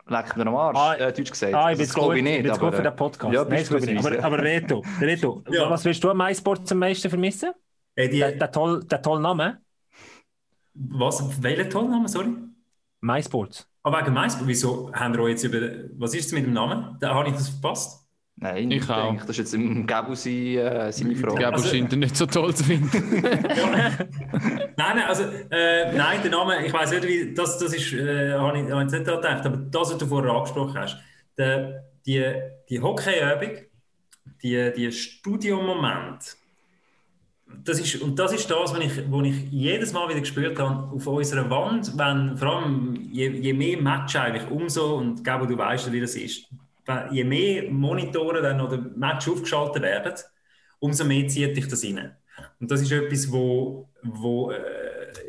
[0.07, 1.53] leck mir am Arsch, Ah, äh, Deutsch gesagt.
[1.53, 2.37] Ah, ich bin das glaube gut, ich ich nicht.
[2.37, 3.33] bin jetzt aber, gut für den Podcast.
[3.33, 4.05] Ja, Nein, ich nicht.
[4.05, 5.69] Aber, aber Reto, Reto Ja.
[5.69, 7.51] was willst du am MySports am meisten vermissen?
[7.95, 9.59] Hey, die, Der, der, toll, der tolle Name?
[10.73, 11.41] was?
[11.41, 12.29] Welcher Tollname, sorry?
[13.01, 13.69] MySports.
[13.83, 15.59] Aber wegen MySpace, wieso haben wir jetzt über.
[15.97, 16.97] Was ist es mit dem Namen?
[16.99, 18.02] Da habe ich das verpasst.
[18.35, 19.05] Nein, Ich auch.
[19.09, 21.35] denke, das ist jetzt im Gabo sein, äh, seine Frage.
[21.35, 22.89] Geber Also- scheint nicht so toll zu finden.
[23.21, 24.07] nein,
[24.77, 28.57] nein, also, äh, nein, der Name, ich weiß nicht, wie, das, das ist, äh, habe
[28.59, 30.97] ich, habe ich jetzt nicht daran gedacht, aber das, was du vorher angesprochen hast,
[31.37, 32.23] der, die,
[32.69, 33.51] die Hockeyübung,
[34.41, 36.35] die, die Studiomoment,
[37.63, 40.91] das ist, und das ist das, was ich, was ich jedes Mal wieder gespürt habe
[40.95, 45.55] auf unserer Wand, wenn vor allem je, je mehr Match eigentlich umso, und glaube du
[45.57, 46.47] weißt, wie das ist,
[47.11, 50.13] je mehr Monitore dann oder Match aufgeschaltet werden,
[50.79, 52.15] umso mehr zieht dich das rein.
[52.59, 54.57] Und das ist etwas, wo, wo äh,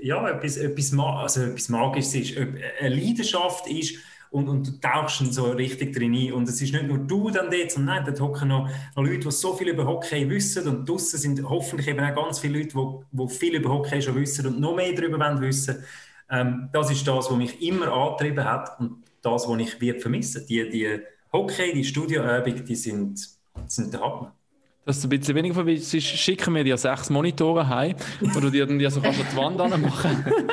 [0.03, 3.97] ja, etwas, etwas, also etwas Magisches ist, eb- eine Leidenschaft ist
[4.31, 6.33] und, und du tauchst so richtig drin ein.
[6.33, 9.19] Und es ist nicht nur du dann dort, sondern nein, dort hocken noch, noch Leute,
[9.19, 12.77] die so viel über Hockey wissen und draussen sind hoffentlich eben auch ganz viele Leute,
[12.77, 15.85] die, die viel über Hockey schon wissen und noch mehr darüber wollen wissen.
[16.31, 20.45] Ähm, das ist das, was mich immer angetrieben hat und das, was ich wird vermissen.
[20.49, 21.01] Die, die
[21.35, 23.29] Hockey, die Studioübung, die sind,
[23.67, 24.37] sind der Hammer.
[24.87, 28.51] Dass du ein bisschen weniger verwirrt ist, schicken wir dir sechs Monitore heim, wo du
[28.51, 30.25] dir dann die so kannst an die Wand anmachen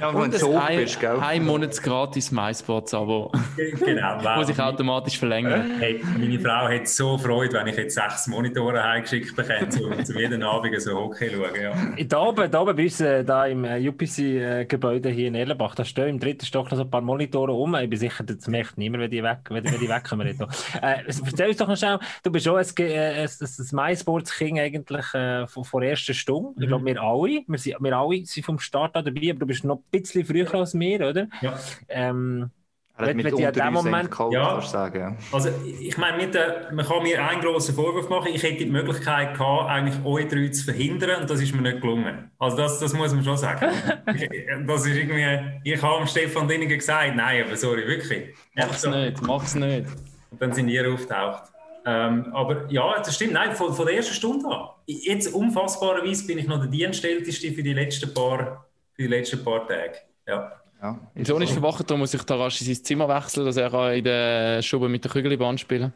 [0.00, 1.16] Ja, wenn Und du so ein, bist, gell?
[1.20, 3.30] ein Monats gratis MySports-Abo,
[3.78, 4.36] Genau, wow.
[4.38, 5.70] muss ich automatisch verlängern.
[5.78, 10.18] Hey, meine Frau hat so Freude, wenn ich jetzt sechs Monitore heimgeschickt bekomme, um zu
[10.18, 11.54] jeden Abend so Hockey zu schauen.
[11.96, 12.04] Ja.
[12.04, 15.84] Da oben, da oben bei uns, äh, da im äh, UPC-Gebäude hier in Erlenbach, da
[15.84, 17.76] stehen im dritten Stock noch so ein paar Monitore um.
[17.76, 20.26] Ich bin sicher, das merkt niemand, wenn die weg, wenn, wenn die wegkommen.
[20.26, 20.36] Äh,
[20.82, 25.14] erzähl uns doch noch schnell, du bist schon ein, äh, ein, ein, ein MySports-King eigentlich
[25.14, 26.62] äh, von, von der ersten Stunde.
[26.62, 29.46] Ich glaube, wir alle, wir, sind, wir alle sind vom Start an dabei, aber du
[29.46, 31.26] bist noch ein bisschen früher als wir, oder?
[31.40, 31.58] Ja.
[31.88, 32.50] Ähm,
[32.96, 33.26] Er hat Wenn- mit
[33.56, 34.60] dem Moment- Ja.
[34.60, 35.18] sagen.
[35.32, 35.48] Also,
[35.80, 38.30] ich meine, mit der, man kann mir einen grossen Vorwurf machen.
[38.32, 41.80] Ich hätte die Möglichkeit gehabt, eigentlich euch drei zu verhindern und das ist mir nicht
[41.80, 42.30] gelungen.
[42.38, 43.66] Also, das, das muss man schon sagen.
[44.14, 44.30] ich,
[44.64, 48.32] das ist irgendwie, ich habe dem Stefan Dinniger gesagt, nein, aber sorry, wirklich.
[48.54, 48.90] Mach's so.
[48.90, 49.86] nicht, mach's nicht.
[50.30, 51.50] Und dann sind ihr auftaucht.
[51.86, 53.34] Ähm, aber ja, das stimmt.
[53.34, 54.68] Nein, von, von der ersten Stunde an.
[54.86, 59.66] Jetzt unfassbarerweise bin ich noch der Dienstälteste für die letzten paar, für die letzten paar
[59.66, 59.98] Tage.
[60.26, 60.52] Ja.
[60.82, 63.56] Ja, Mein Sohn ist verwacht, darum muss ich da rasch in sein Zimmer wechseln, dass
[63.56, 65.94] er kann in der Stube mit der Kügelbahn spielen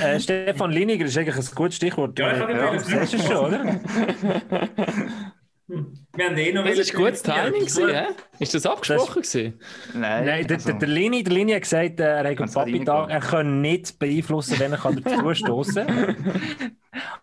[0.00, 2.18] äh, Stefan Liniger ist eigentlich ein gutes Stichwort.
[2.18, 3.80] Ja, ich habe ja, das schon, oder?
[5.66, 8.06] Wir haben eh noch Das ist gutes Timing, gewesen, hä?
[8.38, 9.58] Ist das abgesprochen gewesen?
[9.94, 12.52] Nein, Nein, der, also, der, der Lini, der Lini hat gesagt, äh, er hat du
[12.52, 12.84] Papi?
[12.84, 15.86] Tag, er kann nicht beeinflussen, wenn er kann dazu stoßen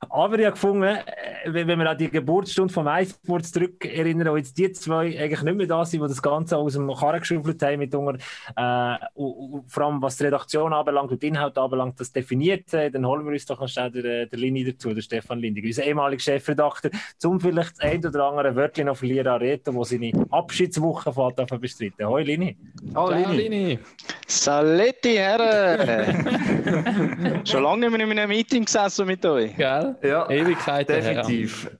[0.09, 1.01] Aber ich habe gefunden, äh,
[1.45, 5.57] wenn wir an die Geburtsstunde vom iSports zurück erinnern, wo jetzt die zwei eigentlich nicht
[5.57, 8.15] mehr da sind, die das Ganze aus dem Karren geschaufelt haben, mit Hunger,
[8.55, 12.73] äh, und, und vor allem was die Redaktion anbelangt und den Inhalt anbelangt, das definiert,
[12.73, 15.39] äh, dann holen wir uns doch noch schnell den, äh, den Lini dazu, der Stefan
[15.39, 19.73] Lindig, unser ehemaliger Chefredakteur, zum vielleicht das ein oder andere Wörtchen noch verlieren an Reto,
[19.73, 22.07] wo seine Abschiedswoche fährt auf bestreiten.
[22.07, 22.57] Hoi Lini.
[22.91, 23.35] Ciao, Lini.
[23.35, 23.79] Lini.
[24.27, 26.11] Saletti, Herren!
[27.45, 29.55] Schon lange nicht mehr in einem Meeting gesessen mit euch.
[29.55, 29.90] Gell?
[30.01, 31.13] Ja, Ewigkeiten her.
[31.23, 31.71] definitiv.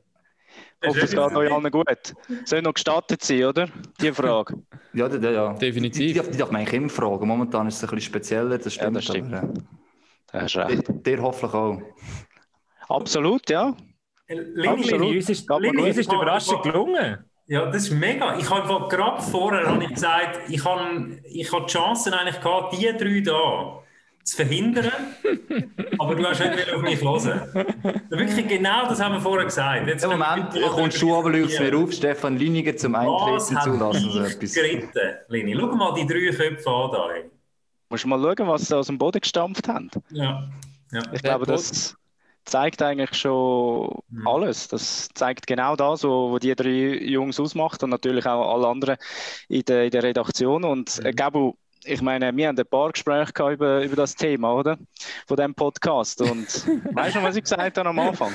[0.84, 2.14] Ich hoffe, es geht euch allen gut.
[2.46, 3.68] Soll noch gestattet sein, oder?
[4.02, 4.56] Die Frage.
[4.94, 5.54] Ja, ja, ja.
[5.54, 6.00] Definitiv.
[6.00, 7.28] Die, die, darf- die darf man eigentlich immer fragen.
[7.28, 8.96] Momentan ist es ein bisschen spezieller, das stimmt.
[8.96, 9.34] das stimmt.
[9.34, 9.54] aber,
[10.34, 10.88] hast du äh, recht.
[10.88, 11.82] dir, dir hoffentlich auch.
[12.90, 13.76] Absolut, ja.
[14.28, 16.16] Lini, uns ist, uns ist die.
[16.16, 17.26] Überraschung gelungen.
[17.48, 18.38] Ja, das ist mega.
[18.38, 22.74] Ich habe gerade vorher habe ich gesagt, ich habe, ich habe die Chancen eigentlich gehabt,
[22.74, 23.81] die drei da
[24.24, 24.92] zu verhindern,
[26.00, 28.06] aber du hast nicht mehr auf mich hören.
[28.10, 29.88] Wirklich genau das haben wir vorher gesagt.
[29.88, 33.64] Jetzt Im Moment kommst du aber leuchtet mir auf, Stefan Liniger zum Was Eintreten hat
[33.64, 34.12] zulassen.
[34.12, 34.54] So dich etwas.
[34.54, 35.56] geritten, Lini?
[35.60, 37.12] Schau mal die drei Köpfe an da.
[37.14, 37.32] ey.
[37.90, 39.90] Musst mal schauen, was sie aus dem Boden gestampft haben.
[40.12, 40.50] Ja.
[40.92, 41.02] ja.
[41.12, 41.96] Ich glaube, das
[42.46, 44.68] zeigt eigentlich schon alles.
[44.68, 48.98] Das zeigt genau das, was die drei Jungs ausmacht und natürlich auch alle anderen
[49.48, 50.64] in der, in der Redaktion.
[50.64, 54.54] Und äh, Gabu, ich meine, wir haben ein paar Gespräche gehabt über, über das Thema,
[54.54, 54.78] oder?
[55.28, 56.22] Von diesem Podcast.
[56.22, 56.48] Und
[56.96, 58.32] weißt du, was ich gesagt habe am Anfang?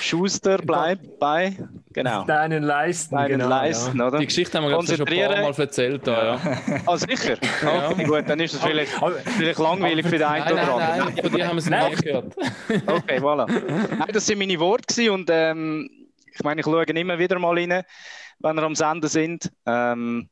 [0.00, 1.56] Schuster bleibt bei,
[1.92, 3.14] genau, Deinen Leisten.
[3.14, 4.18] deinen genau, Leisten, oder?
[4.18, 5.42] Die Geschichte haben wir ich schon ein paar.
[5.42, 6.06] Mal erzählt.
[6.06, 6.80] Da, ja.
[6.86, 7.36] Ah, sicher?
[7.62, 8.92] Okay, gut, dann ist es vielleicht,
[9.36, 11.14] vielleicht langweilig für den einen Nein, oder nein, anderen.
[11.14, 12.34] nein, von dir haben wir es noch nie gehört.
[12.86, 13.46] Okay, voilà.
[13.98, 15.88] Nein, das sind meine Worte und ähm,
[16.32, 17.82] ich meine, ich schaue immer wieder mal rein,
[18.38, 19.52] wenn wir am Senden sind.
[19.66, 20.28] Ähm,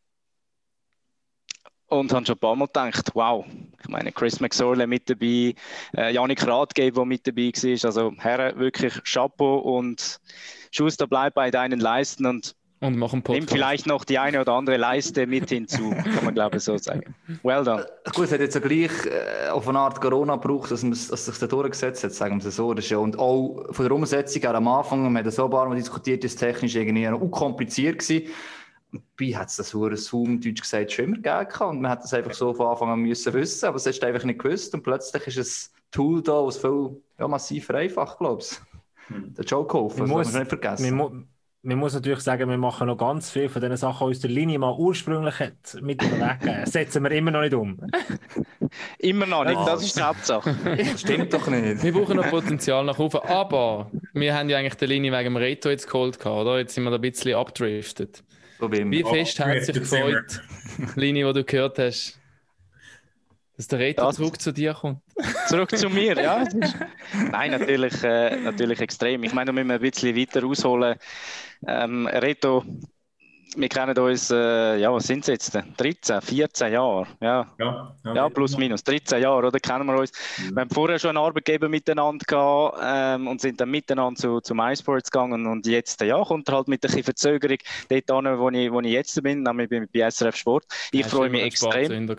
[1.89, 3.45] und habe schon ein paar Mal gedacht, wow,
[3.83, 5.55] ich meine, Chris McSorley mit dabei,
[5.97, 7.85] äh, Janik Rathgeber, der mit dabei war.
[7.89, 10.19] Also, Herren, wirklich Chapeau und
[10.71, 13.51] Schuster bleibt bei deinen Leisten und Und machen nimm Podcast.
[13.51, 17.15] vielleicht noch die eine oder andere Leiste mit hinzu, kann man glaube ich so sagen.
[17.43, 17.87] Well done.
[18.15, 21.09] Gut, es hat jetzt ja gleich äh, auf eine Art Corona gebraucht, dass, man es-
[21.09, 22.75] sich da durchgesetzt hat, sagen wir es so.
[22.75, 25.51] Das ist ja, und auch von der Umsetzung auch am Anfang, wir haben so ein
[25.51, 28.29] paar Mal diskutiert, ist technisch irgendwie noch unkompliziert gewesen.
[28.93, 32.15] Dabei hat es das hure Zoom, Deutsch gesagt, schon immer gegeben und man hat das
[32.15, 34.83] einfach so von Anfang an müssen wissen, aber es hast du einfach nicht gewusst und
[34.83, 38.57] plötzlich ist ein Tool da, das viel ja, massiv vereinfacht, glaube ich.
[39.11, 40.95] Der Joe Man das muss- man nicht Man, vergessen.
[40.97, 41.11] mu
[41.63, 44.31] man muss natürlich sagen, wir machen noch ganz viel von den Sachen, die uns der
[44.31, 46.65] Linie mal ursprünglich hat, mit überlegen.
[46.67, 47.79] setzen wir immer noch nicht um.
[48.99, 50.55] Immer noch nicht, das ist die Hauptsache.
[50.97, 51.83] Stimmt doch nicht.
[51.83, 53.19] Wir brauchen noch Potenzial nach oben.
[53.21, 56.59] Aber wir haben ja eigentlich die Linie wegen dem Reto jetzt geholt, oder?
[56.59, 58.23] Jetzt sind wir da ein bisschen abdriftet.
[58.59, 58.91] Problem.
[58.91, 60.43] Wie fest hat sich gefreut,
[60.97, 62.19] Linie, die du gehört hast,
[63.57, 65.01] dass der Reto Das- zurück zu dir kommt?
[65.49, 66.45] Zurück zu mir, ja.
[67.33, 69.23] Nein, natürlich, äh, natürlich extrem.
[69.25, 70.97] Ich meine, da müssen wir ein bisschen weiter ausholen.
[71.67, 72.65] Ähm, Reto,
[73.57, 75.59] wir kennen uns, äh, ja, was sind es jetzt?
[75.77, 77.47] 13, 14 Jahre, ja.
[77.59, 79.59] Ja, Ja, plus minus 13 Jahre, oder?
[79.61, 80.13] Kennen wir uns.
[80.53, 84.55] Wir haben vorher schon einen Arbeitgeber miteinander gehabt ähm, und sind dann miteinander zu, zu
[84.55, 87.59] MySports gegangen und jetzt, ja, kommt er halt mit ein bisschen Verzögerung
[87.89, 90.65] dort an, wo ich, wo ich jetzt bin, nämlich bei, bei SRF Sport.
[90.93, 92.09] Ich Er freue mich extrem.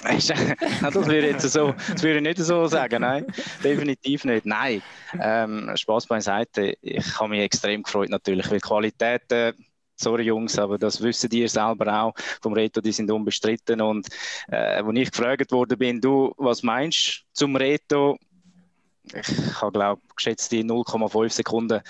[0.00, 3.26] Das würde ich jetzt so, das würde ich nicht so sagen, nein,
[3.62, 4.46] definitiv nicht.
[4.46, 4.82] Nein,
[5.20, 6.74] ähm, Spaß beiseite.
[6.80, 9.52] Ich habe mich extrem gefreut natürlich, weil die Qualität, äh,
[10.00, 14.08] sorry Jungs, aber das wissen ihr selber auch vom Reto, die sind unbestritten und
[14.48, 18.16] äh, als ich gefragt worden bin, du, was meinst du zum Reto?
[19.12, 21.80] Ich habe, glaube geschätzt die 0,5 Sekunden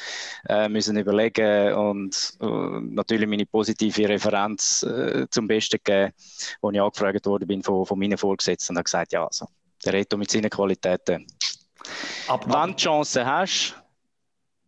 [0.48, 6.12] äh, müssen überlegen und äh, natürlich meine positive Referenz äh, zum Besten geben,
[6.62, 9.46] wo ich angefragt worden bin von, von meinen Vorgesetzten und habe gesagt, ja, also,
[9.84, 11.26] der Reto mit seinen Qualitäten.
[12.28, 13.79] Aber, Wenn du die Chance hast,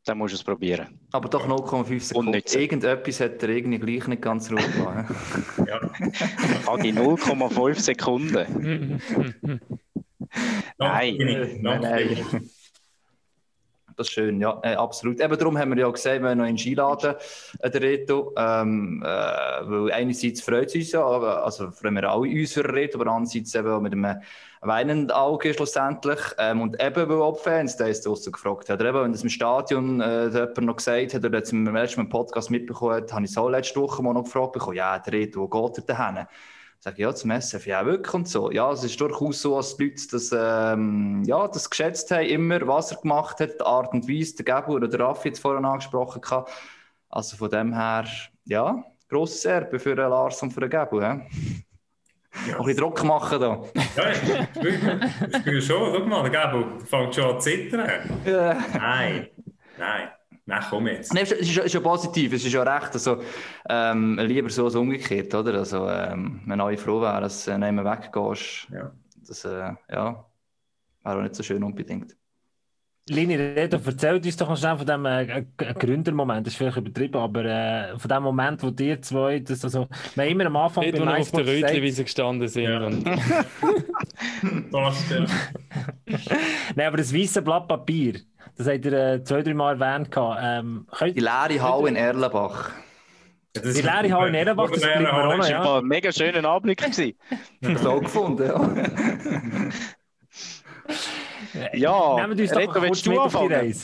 [0.05, 0.99] dann musst du es probieren.
[1.12, 2.29] aber doch 0,5 Sekunden.
[2.31, 2.61] Unnütze.
[2.61, 5.15] Irgendetwas hat er irgendwie gleich nicht ganz ruhig gelassen.
[5.67, 5.81] Ja.
[6.73, 9.01] Agi 0,5 Sekunden.
[10.79, 12.51] Nein, nein, nein.
[14.03, 15.21] Das ist schön, ja, äh, absolut.
[15.21, 17.15] Eben darum haben wir ja gesehen, wir wollen noch in den Skiladen,
[17.61, 18.35] äh, der Reto.
[18.37, 23.01] Ähm, äh, weil einerseits freut es uns ja, also freuen wir alle uns für Reto,
[23.01, 24.21] aber andererseits eben auch mit einem
[24.61, 26.19] weinenden Auge schlussendlich.
[26.38, 28.85] Ähm, und eben, weil auch Fans da ist draussen gefragt haben.
[28.85, 32.51] Eben, wenn das im Stadion äh, jemand noch gesagt hat, oder jetzt im letzten Podcast
[32.51, 35.47] mitbekommen hat, habe ich so letzte Woche mal noch gefragt bekommen, ja, der Reto, wo
[35.69, 36.27] geht er denn hin?
[36.85, 38.51] Sag ich, ja, zum SF, ja, wirklich und so.
[38.51, 42.66] Ja, es ist durchaus so, dass die Leute das, ähm, ja, das geschätzt haben, immer,
[42.66, 45.64] was er gemacht hat, die Art und Weise, der Gebu oder der Raffi jetzt vorhin
[45.64, 46.51] angesprochen hat.
[47.09, 48.05] Also von dem her,
[48.47, 51.01] ja, grosses Erbe für den Lars und für den Gebu.
[51.01, 51.14] Ja.
[51.14, 53.62] Noch ein bisschen Druck machen da.
[53.97, 57.88] Ja, ich spüre, schon, guck mal, der Gabo fängt schon an zu zittern.
[58.25, 58.55] Ja.
[58.75, 59.29] Nein,
[59.79, 60.09] nein,
[60.53, 61.15] nein, komm jetzt.
[61.15, 62.93] Nein, es ist, es ist ja positiv, es ist ja recht.
[62.93, 63.23] Also,
[63.69, 65.55] ähm, lieber so als umgekehrt, oder?
[65.55, 68.93] Also, ähm, wenn alle froh wären, dass du äh, nicht mehr weggehst, Ja.
[69.27, 70.27] das, äh, ja,
[71.03, 72.17] wäre auch nicht so schön unbedingt.
[73.09, 76.47] Lini, Reto, erzähl uns doch noch schnell von dem äh, Gründermoment.
[76.47, 80.25] Das ist vielleicht übertrieben, aber äh, von dem Moment, wo ihr zwei, das also, wir
[80.27, 82.62] immer am Anfang Dort, wo wir auf der Rötliwiese gestanden sind.
[82.62, 82.87] Ja.
[82.87, 83.05] Und
[84.71, 85.27] Passt, ja.
[86.77, 88.21] Nein, aber das weiße Blatt Papier,
[88.57, 90.11] das habt ihr äh, zwei, drei Mal erwähnt.
[90.16, 92.70] Ähm, könnt, Die leere Halle in Erlenbach.
[93.52, 95.64] Das Die leere Halle in Erlenbach, das bleibt mir auch noch, ist ja.
[95.64, 97.18] War ein mega schöner Anblick gewesen.
[97.61, 99.70] Das auch gefunden, ja.
[101.74, 103.74] Ja, Nehmt uns doch Reto, willst du anfangen?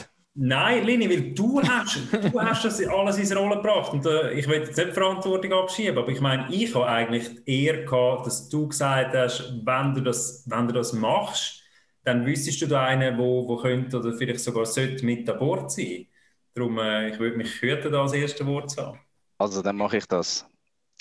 [0.41, 3.93] Nein, Lini, weil du hast, du hast das alles in seine Rolle gebracht.
[3.93, 7.29] Und äh, ich will jetzt nicht die Verantwortung abschieben, aber ich meine, ich habe eigentlich
[7.45, 11.63] eher gehabt, dass du gesagt hast, wenn du das, wenn du das machst,
[12.09, 15.71] dann wüsstest du da einen, wo, wo könnte oder vielleicht sogar sollte mit an Bord
[15.71, 16.07] sein.
[16.55, 19.01] Darum, äh, ich würde mich hüten, da als erste Wort zu haben.
[19.39, 20.47] Also, dann mache ich das.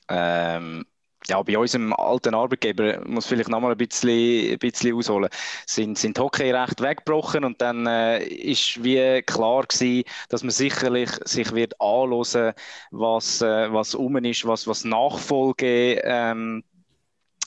[0.09, 0.85] Ähm,
[1.27, 5.29] ja, bei unserem alten Arbeitgeber muss vielleicht noch mal ein bisschen, ein bisschen ausholen.
[5.65, 10.51] Sind, sind die Hockey recht weggebrochen und dann äh, ist wie klar gewesen, dass man
[10.51, 12.53] sicherlich sich wird anhören,
[12.91, 16.63] was äh, was um ist, was was Nachfolge ähm,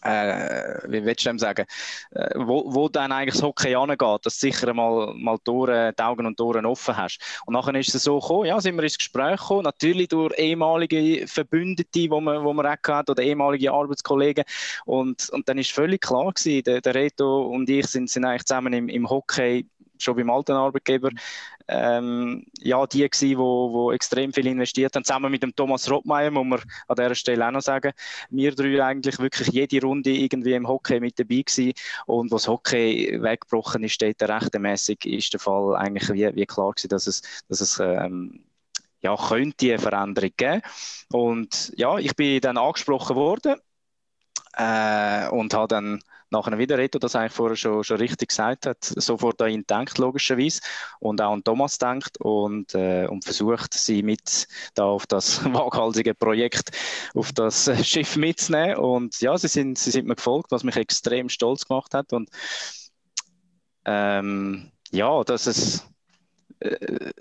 [0.02, 1.66] äh, wie willst du dem sagen,
[2.12, 6.02] äh, wo, wo dann eigentlich das Hockey angeht, dass du sicher mal, mal die, die
[6.02, 7.18] Augen und die Ohren offen hast.
[7.46, 11.26] Und nachher ist es so gekommen, ja, sind wir ins Gespräch gekommen, natürlich durch ehemalige
[11.26, 14.44] Verbündete, die man, wo man auch hat, oder ehemalige Arbeitskollegen.
[14.84, 18.44] Und, und dann ist völlig klar gewesen, der, der Reto und ich sind, sind eigentlich
[18.44, 19.66] zusammen im, im Hockey
[19.98, 21.10] schon beim alten Arbeitgeber
[21.70, 26.30] ähm, ja, die gewesen, wo, wo extrem viel investiert haben, zusammen mit dem Thomas Rottmeier,
[26.30, 27.92] muss man an dieser Stelle auch noch sagen.
[28.30, 31.72] Wir drei eigentlich wirklich jede Runde irgendwie im Hockey mit dabei gewesen.
[32.07, 36.88] Und was Hockey weggebrochen ist, steht rechtmäßig, ist der Fall eigentlich wie, wie klar gewesen,
[36.88, 38.44] dass es, dass es ähm,
[39.01, 40.62] ja, könnte eine Veränderung geben.
[41.12, 43.57] Und ja, ich bin dann angesprochen worden
[44.55, 48.83] äh, und habe dann nachher wieder Reto, das eigentlich vorher schon, schon richtig gesagt hat,
[48.83, 50.61] sofort an ihn gedacht, logischerweise,
[50.99, 56.14] und auch an Thomas denkt und, äh, und versucht, sie mit da auf das waghalsige
[56.14, 56.70] Projekt,
[57.14, 58.76] auf das Schiff mitzunehmen.
[58.76, 62.12] Und ja, sie sind, sie sind mir gefolgt, was mich extrem stolz gemacht hat.
[62.12, 62.31] Und
[63.85, 65.87] ähm, ja, dass es
[66.61, 67.12] äh,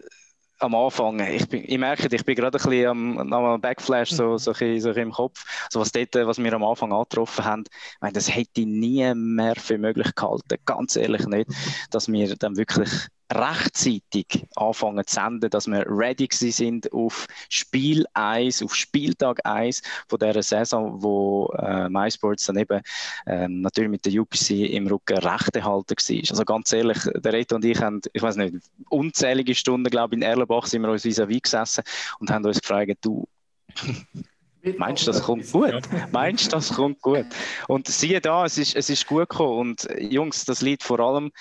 [0.60, 4.38] am Anfang, ich, bin, ich merke, ich bin gerade ein bisschen am, am Backflash so,
[4.38, 5.46] so, ein bisschen, so ein bisschen im Kopf.
[5.66, 9.14] Also was, dort, was wir am Anfang angetroffen haben, ich meine, das hätte ich nie
[9.16, 10.58] mehr für möglich gehalten.
[10.66, 11.50] Ganz ehrlich nicht,
[11.92, 12.90] dass wir dann wirklich
[13.32, 20.20] rechtzeitig anfangen zu senden, dass wir ready sind auf Spiel 1, auf Spieltag 1 von
[20.20, 22.82] dieser Saison, wo äh, MySports dann eben
[23.28, 26.30] ähm, natürlich mit der UPC im Rücken recht erhalten war.
[26.30, 28.56] Also ganz ehrlich, der Reto und ich haben, ich weiß nicht,
[28.90, 31.84] unzählige Stunden, glaube ich, in Erlenbach sind wir uns vis-à-vis gesessen
[32.20, 33.28] und haben uns gefragt, du,
[34.78, 35.82] Meinst du, das kommt gut?
[36.12, 37.26] Meinst du, das kommt gut?
[37.68, 39.60] Und siehe da, es ist, es ist gut gekommen.
[39.60, 41.32] Und Jungs, das liegt vor allem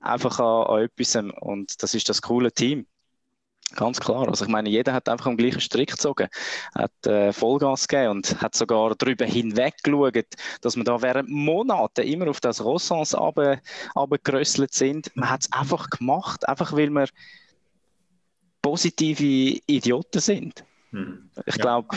[0.00, 1.16] einfach an, an etwas.
[1.16, 2.86] Und das ist das coole Team.
[3.76, 4.26] Ganz klar.
[4.28, 6.28] Also ich meine, jeder hat einfach am gleichen Strick gezogen,
[6.74, 10.24] hat äh, Vollgas gegeben und hat sogar darüber hinweg geschaut,
[10.62, 15.14] dass wir da während Monaten immer auf das Rossens runtergerösselt sind.
[15.16, 17.08] Man hat es einfach gemacht, einfach weil wir
[18.62, 20.64] positive Idioten sind.
[20.90, 21.30] Hm.
[21.46, 21.62] Ich Ja.
[21.62, 21.96] glaube,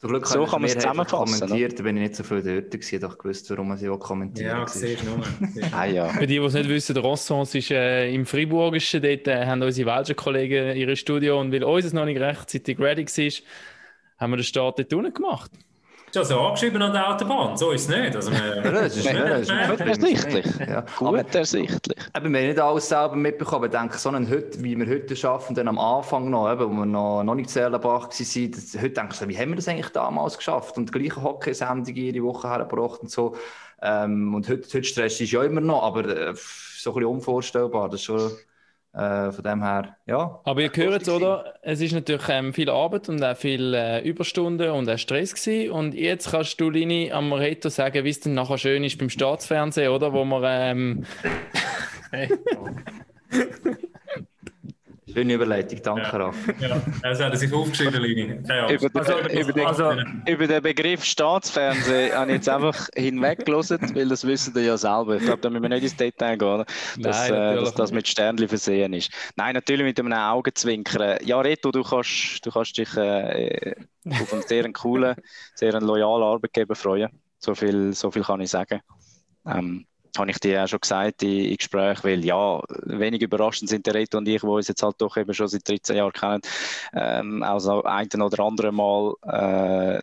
[0.00, 2.42] Zum Glück So kann man es ich zusammenfassen, kommentiert, da bin ich nicht so viel
[2.42, 4.48] dort gewesen, ich doch gewusst, warum man sie auch kommentiert.
[4.48, 5.22] Ja, siehst du nur.
[5.72, 6.08] ah ja.
[6.08, 9.02] Für die, die es nicht wissen, der Rossons ist äh, im Friburgischen.
[9.02, 13.04] Dort äh, haben unsere welschen Kollegen ihre Studio und weil unseres noch nicht rechtzeitig ready
[13.04, 13.46] war,
[14.16, 15.50] haben wir den Start dort unten gemacht.
[16.10, 18.16] Ist also angeschrieben an der Autobahn, so ist es nicht.
[18.16, 20.46] Also, Ja, das ist, ja, das ist Gut ersichtlich.
[20.58, 20.84] Ja.
[20.98, 21.98] Aber Gut ersichtlich.
[22.16, 23.66] eben, wir haben nicht alles selber mitbekommen.
[23.66, 26.74] Ich denke, so einen heute, wie wir heute schaffen, dann am Anfang noch, eben, wo
[26.80, 29.68] wir noch, noch nicht Zellenbach waren, das, heute denke ich so, wie haben wir das
[29.68, 30.76] eigentlich damals geschafft?
[30.78, 33.36] Und gleich eine Hockey-Sendung jede Woche hergebracht und so.
[33.80, 37.88] Ähm, und heute, heute Stress ist ja immer noch, aber äh, so ein bisschen unvorstellbar.
[37.88, 38.32] Das ist schon
[38.92, 40.40] äh, von dem her, ja.
[40.44, 41.54] Aber ihr hört es, oder?
[41.62, 45.70] Es ist natürlich ähm, viel Arbeit und auch viel äh, Überstunden und auch Stress gewesen.
[45.70, 49.10] Und jetzt kannst du, Lini, am Reto sagen, wie es dann nachher schön ist beim
[49.10, 50.12] Staatsfernsehen, oder?
[50.12, 51.06] Wo man ähm,
[55.12, 56.08] Schöne Überleitung, danke, Ja.
[56.10, 56.36] Raf.
[56.60, 58.22] ja, also hat er sich aufgeschrieben, Lini.
[58.22, 59.92] Über, den- Also, über, den, also-
[60.28, 65.16] über den Begriff Staatsfernsehen habe ich jetzt einfach hinweggelesen, weil das wissen ihr ja selber.
[65.16, 66.64] Ich glaube, da müssen wir nicht ins Detail gehen, oder?
[66.98, 69.10] dass, Nein, äh, dass das mit Sternli versehen ist.
[69.36, 71.18] Nein, natürlich mit einem Augenzwinkern.
[71.24, 73.74] Ja, Reto, du kannst, du kannst dich äh,
[74.08, 75.14] auf einen sehr coolen,
[75.54, 77.08] sehr loyalen Arbeitgeber freuen.
[77.38, 78.80] So viel, so viel kann ich sagen.
[79.46, 79.86] Ähm,
[80.18, 83.94] habe ich dir ja schon gesagt in, in Gesprächen, weil ja, wenig überraschend sind der
[83.94, 86.42] Reto und ich, die uns jetzt halt doch eben schon seit 13 Jahren kennen,
[86.92, 90.00] ähm, also ein oder andere Mal äh,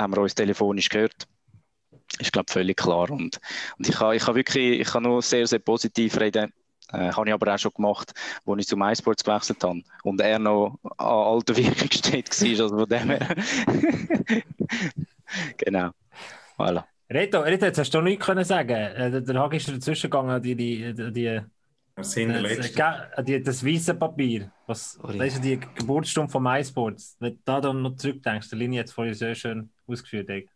[0.00, 1.26] haben wir uns telefonisch gehört.
[2.18, 3.10] Ist, glaube völlig klar.
[3.10, 3.40] Und,
[3.78, 6.52] und ich kann, ich wirklich, ich kann nur sehr, sehr positiv reden.
[6.92, 8.12] Äh, habe ich aber auch schon gemacht,
[8.44, 9.82] als ich zu MySports gewechselt habe.
[10.02, 13.36] Und er noch an alter Wirkung steht also von dem her.
[15.56, 15.90] genau.
[16.58, 16.89] Voilà.
[17.12, 18.70] Reto, Reto, jetzt hast du noch nichts können sagen.
[18.70, 21.40] Äh, Der, der Hagi ist dazwischen gegangen, die, die, die, die,
[21.96, 24.52] Das das, äh, die, das weiße Papier.
[24.66, 25.18] Was, Sorry.
[25.18, 27.16] das ist die Geburtsstunde von MySports.
[27.18, 30.28] Wenn du da dann noch zurückdenkst, der Linie hat es vorhin sehr schön ausgeführt.
[30.30, 30.48] Ey.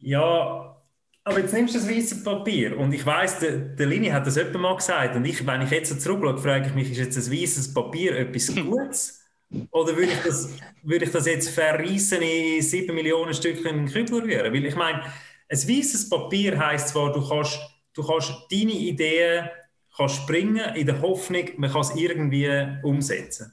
[0.00, 0.76] Ja,
[1.22, 4.34] aber jetzt nimmst du das weiße Papier und ich weiss, der, der Lini hat das
[4.34, 7.16] jemand mal gesagt und ich, wenn ich jetzt so zurückschaue, frage ich mich, ist jetzt
[7.16, 9.20] ein weißes Papier etwas Gutes?
[9.70, 10.50] Oder würde ich das,
[10.82, 14.52] würde ich das jetzt verreissen in sieben Millionen Stückchen in den Kübel rühren?
[14.52, 15.02] Weil ich meine,
[15.52, 17.60] ein weißes Papier heisst zwar, du kannst,
[17.94, 19.48] du kannst deine Ideen
[19.94, 22.48] kannst bringen in der Hoffnung, man kann es irgendwie
[22.82, 23.52] umsetzen.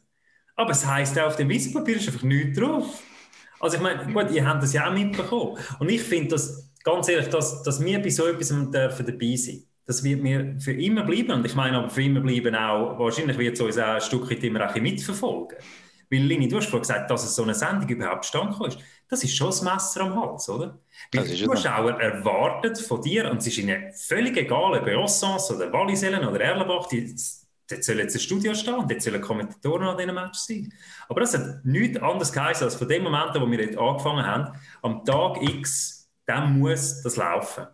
[0.56, 3.04] Aber es heisst auch, auf dem weißen Papier ist einfach nichts drauf.
[3.60, 5.58] Also ich meine, gut, ihr habt das ja auch mitbekommen.
[5.80, 9.64] Und ich finde das, ganz ehrlich, dass, dass wir bei so etwas dürfen dabei sein
[9.86, 11.32] Das wird mir für immer bleiben.
[11.32, 14.32] Und ich meine aber für immer bleiben auch, wahrscheinlich wird es uns auch ein Stück
[14.32, 15.58] weit immer auch mitverfolgen.
[16.12, 18.80] Weil, Lini, du hast vorhin gesagt, dass es so eine Sendung überhaupt stand ist.
[19.08, 20.80] Das ist schon das Messer am Hals, oder?
[21.14, 21.44] Weil die.
[21.44, 26.42] Zuschauer erwarten von dir, und es ist ihnen völlig egal, ob Rossens oder Wallisellen oder
[26.42, 27.16] Erlenbach, die,
[27.70, 30.74] dort soll jetzt ein Studio stehen und dort sollen Kommentatoren an diesem Match sein.
[31.08, 34.60] Aber das hat nichts anderes geheißen, als von dem Moment, wo wir dort angefangen haben,
[34.82, 37.68] am Tag X, dann muss das laufen.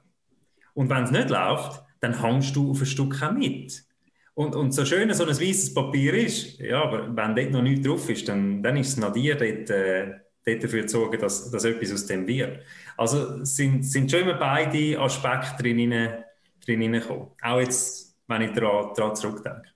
[0.74, 3.85] Und wenn es nicht läuft, dann hängst du auf ein Stück auch mit.
[4.36, 7.88] Und, und so schön so ein weißes Papier ist, ja, aber wenn dort noch nichts
[7.88, 10.12] drauf ist, dann, dann ist es nach dir, dort, äh,
[10.46, 12.60] dort dafür zu sorgen, dass, dass etwas aus dem wird.
[12.98, 16.10] Also sind, sind schon immer beide Aspekte drin,
[16.66, 17.32] drin gekommen.
[17.42, 19.70] Auch jetzt, wenn ich daran, daran zurückdenke.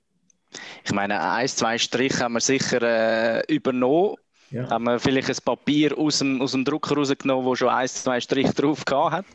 [0.83, 4.15] Ich meine, ein, zwei Striche haben wir sicher äh, übernommen.
[4.51, 4.67] Ja.
[4.69, 8.19] Haben wir vielleicht ein Papier aus dem, aus dem Drucker rausgenommen, wo schon ein, zwei
[8.19, 9.25] Striche drauf hat.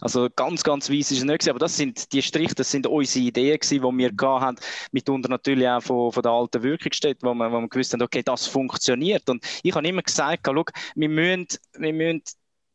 [0.00, 1.48] Also ganz, ganz weiss ist es nicht.
[1.48, 4.58] Aber das sind die Striche, das sind unsere Ideen gewesen, die wir haben.
[4.92, 8.22] Mitunter natürlich auch von, von der alten Wirkungsstätte, wo wir, wo wir gewusst haben, okay,
[8.22, 9.28] das funktioniert.
[9.30, 10.64] Und ich habe immer gesagt, schau,
[10.94, 11.46] wir müssen,
[11.78, 12.22] wir müssen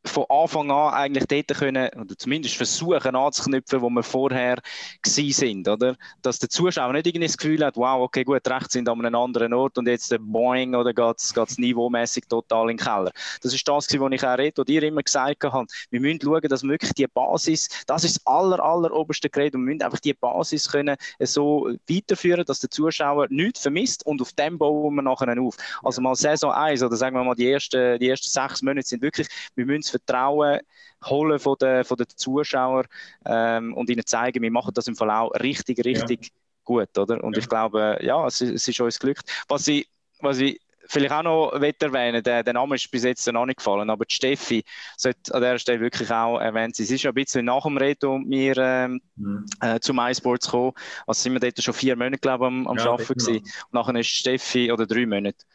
[0.06, 4.58] von Anfang an eigentlich dort können, oder zumindest versuchen anzuknüpfen, wo wir vorher
[5.02, 5.96] gewesen sind, oder?
[6.22, 9.16] Dass der Zuschauer nicht irgendwie das Gefühl hat, wow, okay, gut, rechts sind an einem
[9.16, 13.12] anderen Ort und jetzt der Boing oder geht es niveaumäßig total in den Keller.
[13.42, 15.72] Das ist das, was ich auch rede, was ihr immer gesagt habt.
[15.90, 18.90] Wir müssen schauen, dass wirklich die Basis, das ist das aller, aller
[19.32, 24.06] Gerät und wir müssen einfach die Basis können so weiterführen, dass der Zuschauer nichts vermisst
[24.06, 25.56] und auf dem bauen wir nachher auf.
[25.82, 29.02] Also mal Saison 1 oder sagen wir mal die ersten, die ersten sechs Monate sind
[29.02, 30.60] wirklich, wir müssen Vertrauen
[31.06, 32.86] holen von den, von den Zuschauern
[33.26, 36.32] ähm, und ihnen zeigen, wir machen das im auch richtig, richtig ja.
[36.64, 37.24] gut, oder?
[37.24, 37.42] Und ja.
[37.42, 39.30] ich glaube, ja, es, es, ist uns glückt.
[39.48, 39.88] Was ich,
[40.20, 43.90] was ich vielleicht auch noch erwähnen der, der Name ist bis jetzt noch nicht gefallen,
[43.90, 44.64] aber die Steffi
[44.98, 46.86] sollte an der Stelle wirklich auch erwähnt sein.
[46.86, 49.46] Sie ist ja ein bisschen nach dem Reto mit mir ähm, mhm.
[49.62, 50.74] äh, zum iSports gekommen.
[51.08, 53.38] Also sind wir dort schon vier Monate, glaube ich, am, am ja, Arbeiten gewesen.
[53.38, 55.46] Und nachher ist Steffi, oder drei Monate,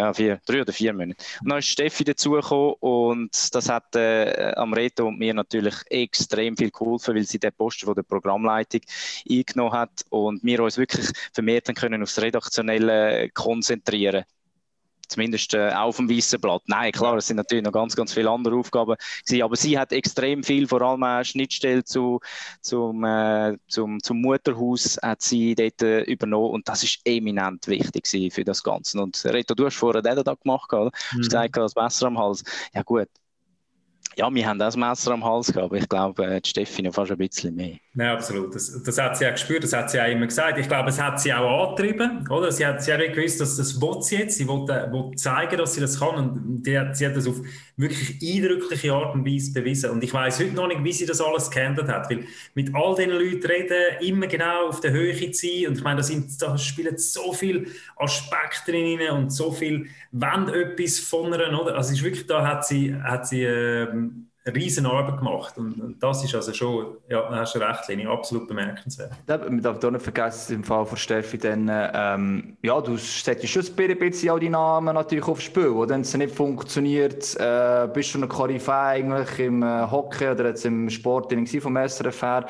[0.00, 1.22] ja, vier, drei oder vier Monate.
[1.42, 6.56] Und dann ist Steffi dazugekommen und das hat äh, am Reto und mir natürlich extrem
[6.56, 8.80] viel geholfen, weil sie den Posten von der Programmleitung
[9.28, 14.24] eingenommen hat und wir uns wirklich vermehrt können aufs Redaktionelle konzentrieren
[15.10, 16.62] zumindest äh, auf dem weißen Blatt.
[16.66, 18.94] Nein, klar, es sind natürlich noch ganz, ganz viele andere Aufgaben
[19.24, 22.20] gewesen, aber sie hat extrem viel, vor allem auch Schnittstelle zu,
[22.60, 28.32] zum, äh, zum, zum Mutterhaus hat sie dort äh, übernommen und das ist eminent wichtig
[28.32, 29.00] für das Ganze.
[29.00, 30.90] Und Reto, du hast vorher den da gemacht, oder?
[30.90, 32.44] Du hast gesagt, das Messer am Hals.
[32.74, 33.08] Ja gut,
[34.16, 36.94] ja, wir haben das Messer am Hals gehabt, aber ich glaube, äh, die Steffi noch
[36.94, 37.76] fast ein bisschen mehr.
[37.94, 38.54] Ja, absolut.
[38.54, 40.58] Das, das hat sie auch gespürt, das hat sie auch immer gesagt.
[40.58, 42.50] Ich glaube, es hat sie auch angetrieben, oder?
[42.50, 44.36] Sie hat, sie hat gewusst, dass das will sie jetzt.
[44.36, 47.40] Sie wollte, will zeigen, dass sie das kann und die sie hat das auf
[47.80, 49.90] wirklich eindrückliche Art und Weise bewiesen.
[49.90, 52.24] Und ich weiß heute noch nicht, wie sie das alles gehandelt hat, weil
[52.54, 55.98] mit all diesen Leuten reden, immer genau auf der Höhe zu sein und ich meine,
[55.98, 57.66] da, sind, da spielen so viele
[57.96, 61.76] Aspekte drin und so viel wenn etwas von einer, oder?
[61.76, 65.80] Also es ist wirklich, da hat sie, hat sie äh, eine riesen Arbeit gemacht und,
[65.80, 69.12] und, das ist also schon, ja, hast du recht, Lini, absolut bemerkenswert.
[69.26, 73.64] Man darf auch nicht vergessen, im Fall von Steffi, dann, ähm, ja, du setzt schon
[73.64, 78.14] ein bisschen auch die Namen natürlich aufs Spiel, wo dann es nicht funktioniert, äh, bist
[78.14, 82.46] du eine Koryphäe eigentlich im äh, Hockey oder jetzt im Sport vom SRF her,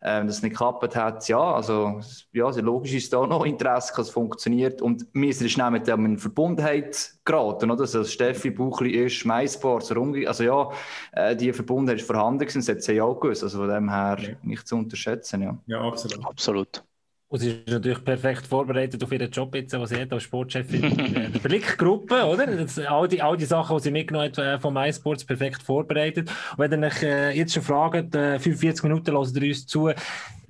[0.00, 1.28] ähm, dass es nicht geklappt hat.
[1.28, 2.00] Ja, also,
[2.32, 4.80] ja, logisch ist da noch Interesse, dass es funktioniert.
[4.80, 7.82] Und wir sind schnell mit dem in Verbundenheit geraten, oder?
[7.82, 9.92] Also, Steffi Buchli ist MySports,
[10.26, 10.70] also ja,
[11.12, 13.42] äh, die Verbundenheit ist vorhanden gewesen, das hat sie ja auch gewusst.
[13.42, 14.28] Also von dem her ja.
[14.42, 15.58] nicht zu unterschätzen, ja.
[15.66, 16.24] Ja, absolut.
[16.24, 16.84] Absolut.
[17.30, 20.82] Und sie ist natürlich perfekt vorbereitet auf ihren Job jetzt, was sie hat als Sportchefin
[20.84, 22.46] in der Blickgruppe, oder?
[22.46, 26.30] Das, all, die, all die Sachen, die sie mitgenommen hat äh, von MySports, perfekt vorbereitet.
[26.56, 29.90] Und wenn ihr euch äh, jetzt schon fragt, äh, 45 Minuten lassen ihr uns zu,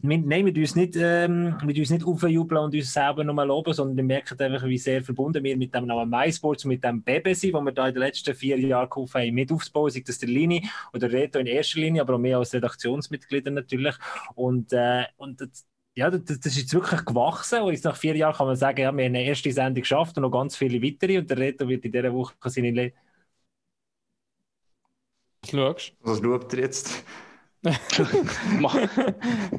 [0.01, 3.73] wir, nein, wir uns nicht, ähm, wir uns nicht aufjubeln und uns selber nochmal loben,
[3.73, 7.03] sondern wir merken einfach, wie sehr verbunden wir mit dem Namen MySports und mit dem
[7.03, 10.05] Baby sind, wo wir da in den letzten vier Jahren geholfen haben, mit aufzubauen, sei
[10.07, 13.97] das der Lini oder Reto in erster Linie, aber auch mehr als Redaktionsmitglieder natürlich.
[14.37, 15.67] Und, äh, und das,
[15.99, 17.61] ja, das, das, ist jetzt wirklich gewachsen.
[17.61, 20.17] Und jetzt nach vier Jahren kann man sagen, ja, wir haben eine erste Sendung geschafft
[20.17, 21.19] und noch ganz viele weitere.
[21.19, 22.71] Und der Reto wird in dieser Woche seine.
[22.71, 22.93] Le
[25.43, 27.05] Was schaust Was schaut er jetzt?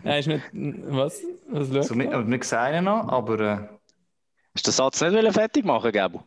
[0.04, 0.46] er ist nicht.
[0.54, 1.22] Was?
[1.50, 3.40] Was schaut so, wir, wir sehen ihn noch, aber.
[3.42, 3.58] Äh...
[4.56, 6.24] Hast du den Satz nicht fertig machen, Gabo?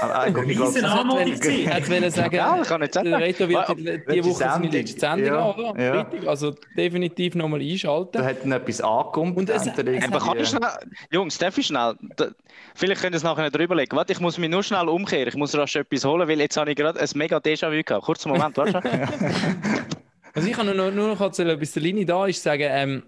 [0.00, 1.68] Ah, ich Riesen Anmodung gewesen.
[1.68, 3.10] Er wollte sagen, ja, kann nicht sagen.
[3.10, 6.06] der Reto wird die, die Woche seine letzte Sendung ja, haben, ja.
[6.26, 8.12] Also definitiv nochmal einschalten.
[8.12, 9.36] Da hat noch etwas angekommen.
[9.36, 10.70] Und es, es, aber kann ich schnell,
[11.10, 12.28] Jungs, Steffi schnell, da,
[12.74, 13.94] vielleicht könnt ihr es nachher drüber legen.
[13.96, 15.28] Warte, ich muss mich nur schnell umkehren.
[15.28, 18.06] Ich muss rasch etwas holen, weil jetzt habe ich gerade ein mega Déjà-vu gehabt.
[18.06, 18.80] Kurzen Moment, warte
[20.34, 23.02] Also ich kann nur, nur noch erzählen, bis der Linie da ist, sagen, ähm,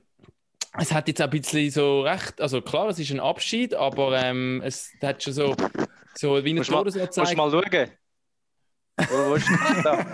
[0.79, 4.62] es hat jetzt ein bisschen so recht, also klar, es ist ein Abschied, aber ähm,
[4.64, 5.57] es hat schon so
[6.19, 7.21] so wie ein Todesanzeige.
[7.21, 7.91] Musst du mal schauen.
[9.09, 9.49] Wo, wo ist
[9.85, 10.05] da?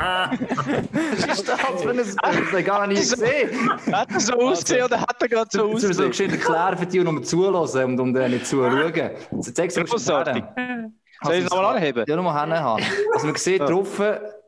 [0.00, 0.30] Ah.
[0.30, 1.84] Was ist das?
[1.84, 3.68] Wenn es, das gar nicht gesehen.
[3.92, 5.92] Hat er so ausgesehen oder hat er gerade so ausgesehen?
[5.92, 9.10] So gescheit erklären für die, nur zulassen und um denen zuzuschauen.
[9.42, 12.04] Zeig es uns Soll ich es nochmal anheben?
[12.06, 12.84] Ja, nochmal hinhaben.
[13.12, 14.00] Also man sieht drauf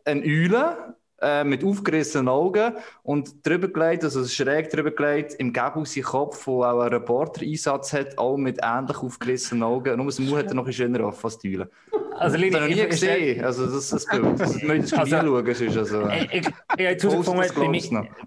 [0.04, 5.94] eine Eule äh, mit aufgerissenen Augen und drüber gelegt, also schräg drüber gelegt, im Gebus
[5.94, 9.96] sein Kopf, wo auch ein Reporter-Einsatz hat, auch mit ähnlich aufgerissenen Augen.
[9.96, 11.68] Nur das Mund hat er noch ein schöner auf als die Also,
[12.20, 13.44] Das habe ich noch nie ich- ich- gesehen.
[13.44, 14.38] Also, das, das Bild.
[14.40, 15.78] Das müsst ihr Also- also, schauen.
[15.78, 17.66] Also, Ich, ich, ich habe herausgefunden, das bei,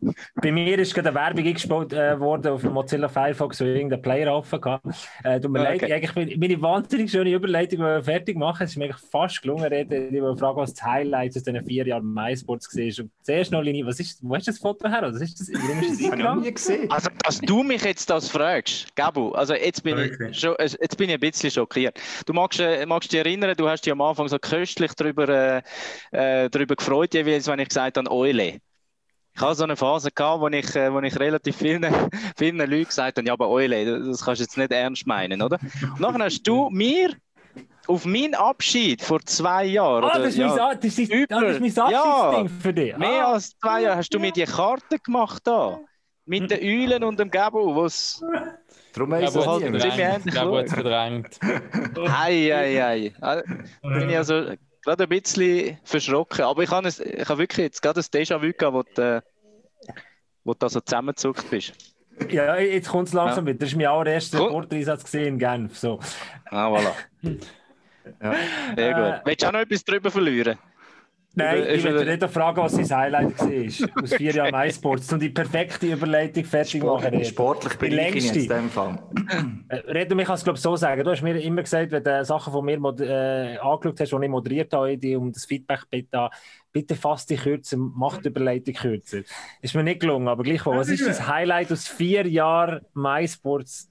[0.02, 3.66] du bei mir ist gerade eine Werbung eingespielt äh, worden auf dem Mozilla Firefox, wo
[3.66, 4.90] irgendein Player offen hatte.
[5.24, 5.94] Äh, tut mir Ah, leid, okay.
[5.94, 8.64] eigentlich bin- meine wahnsinnig schöne Überleitung ich fertig machen.
[8.64, 9.64] Es ist mir eigentlich fast gelungen.
[9.66, 10.14] Reden.
[10.16, 12.83] Ich wollte fragen, was das Highlight aus diesen vier Jahren MySports war.
[12.88, 15.02] Und zuerst noch, Lini, was ist, wo hast du das Foto her?
[15.04, 15.50] Was ist das?
[15.54, 16.54] Warum ist eingegangen?
[16.54, 16.92] gesehen.
[16.92, 20.30] Also, dass du mich jetzt das fragst, Gabu, also jetzt bin, Okay.
[20.32, 22.00] ich schon, jetzt bin ich ein bisschen schockiert.
[22.26, 25.62] Du magst, magst dich erinnern, du hast dich am Anfang so köstlich darüber, äh,
[26.46, 28.60] äh, darüber gefreut, jeweils, wenn ich gesagt habe, Eule.
[29.36, 31.84] Ich hatte so eine Phase, gehabt, wo ich, äh, wo ich relativ vielen,
[32.38, 35.58] vielen Leuten gesagt habe, ja, aber Eule, das kannst du jetzt nicht ernst meinen, oder?
[35.82, 37.16] Und nachher hast du mir
[37.88, 41.52] auf meinen Abschied vor zwei Jahren, Ah, das ist ja, mein, das ist, ah, das
[41.56, 42.04] ist mein Über- Ja.
[42.04, 42.98] Abschiedsding für dich.
[42.98, 45.80] mehr ah, als zwei Jahre hast du mir die Karte gemacht da.
[46.26, 48.24] Mit den Eulen und dem Gabu, was
[48.94, 50.20] Darum hat nie halt mehr.
[50.22, 50.56] verdrängt.
[50.56, 51.40] hat es verdrängt.
[52.08, 52.50] Hei,
[52.82, 53.14] hei.
[53.20, 53.42] Ah,
[53.82, 54.46] bin ich also
[54.84, 56.46] gerade ein bisschen verschrocken.
[56.46, 59.22] Aber ich habe, es, ich habe wirklich jetzt gerade ein Déjà-vu gehabt, wo du, äh,
[60.46, 61.74] wo du so zusammengezuckt bist.
[62.30, 63.54] Ja, jetzt kommt es langsam Ja.
[63.54, 63.66] wieder.
[63.66, 65.78] Das war mein allererster gesehen in Genf.
[65.78, 66.00] So.
[66.52, 66.92] Ah, voilà.
[68.22, 68.34] Ja.
[68.76, 69.22] Sehr Äh, gut.
[69.26, 70.58] Willst du auch noch etwas drüber verlieren?
[71.36, 74.04] Nein, Über- ich möchte nicht fragen, was sein Highlight war.
[74.04, 75.12] Aus vier Jahren MySports.
[75.14, 77.02] Um die perfekte Überleitung fertig machen.
[77.24, 79.00] Sportlich, sportlich bin Die ich jetzt in dem Fall.
[79.70, 81.04] Äh, Redo, ich kann es glaube so sagen.
[81.04, 84.30] Du hast mir immer gesagt, wenn du Sachen von mir äh, angeschaut hast, die ich
[84.30, 86.30] moderiert habe, die um das Feedback bitte
[86.72, 89.22] bitte fass dich kürzer, mach die Überleitung kürzer.
[89.62, 90.78] Ist mir nicht gelungen, aber gleichwohl.
[90.78, 93.90] Was ist das Highlight aus vier Jahren MySports,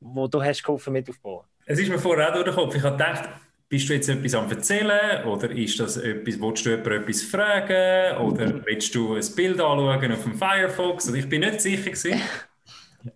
[0.00, 1.44] wo du hast geholfen mit aufbauen?
[1.66, 2.74] Es ist mir vorher auch durch den Kopf.
[2.74, 3.28] Ich habe gedacht,
[3.68, 8.16] bist du jetzt etwas am Erzählen oder ist das etwas, willst du jemanden etwas fragen
[8.18, 11.06] oder willst du ein Bild anschauen auf dem Firefox?
[11.06, 12.20] Also ich bin nicht sicher gewesen.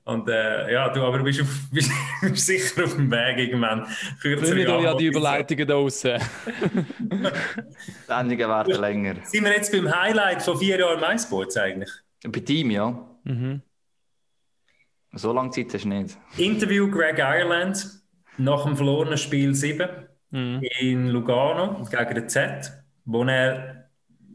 [0.05, 1.91] Und äh, ja, du aber bist, auf, bist,
[2.23, 3.87] bist sicher auf dem Weg irgendwann.
[4.21, 5.07] Kürzer wir doch ja die.
[5.07, 6.19] Überleitungen da draussen.
[7.01, 9.17] Die Sendungen werden länger.
[9.25, 11.91] Sind wir jetzt beim Highlight von vier Jahren MySports eigentlich?
[12.23, 12.91] Bei Team, ja.
[13.25, 13.61] Mhm.
[15.15, 16.17] So lange Zeit hast du nicht.
[16.39, 17.87] Interview Greg Ireland
[18.39, 19.89] nach dem verlorenen Spiel 7
[20.33, 20.63] Mhm.
[20.81, 22.73] in Lugano gegen den Z,
[23.05, 23.89] wo er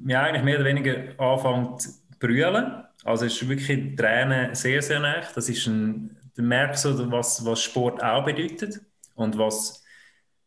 [0.06, 1.90] ja, eigentlich mehr oder weniger anfängt zu
[2.20, 2.84] brüllen.
[3.04, 5.22] Also es ist wirklich Tränen sehr, sehr nah.
[5.34, 8.80] Das ist ein, du merkst so, was, was Sport auch bedeutet
[9.16, 9.84] und was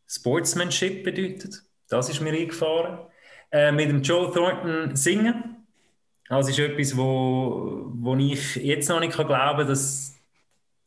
[0.07, 1.61] Sportsmanship bedeutet.
[1.89, 2.99] Das ist mir eingefahren.
[3.51, 5.65] Äh, mit dem Joe Thornton singen.
[6.29, 10.15] Das ist etwas, wo, wo ich jetzt noch nicht glauben kann, dass,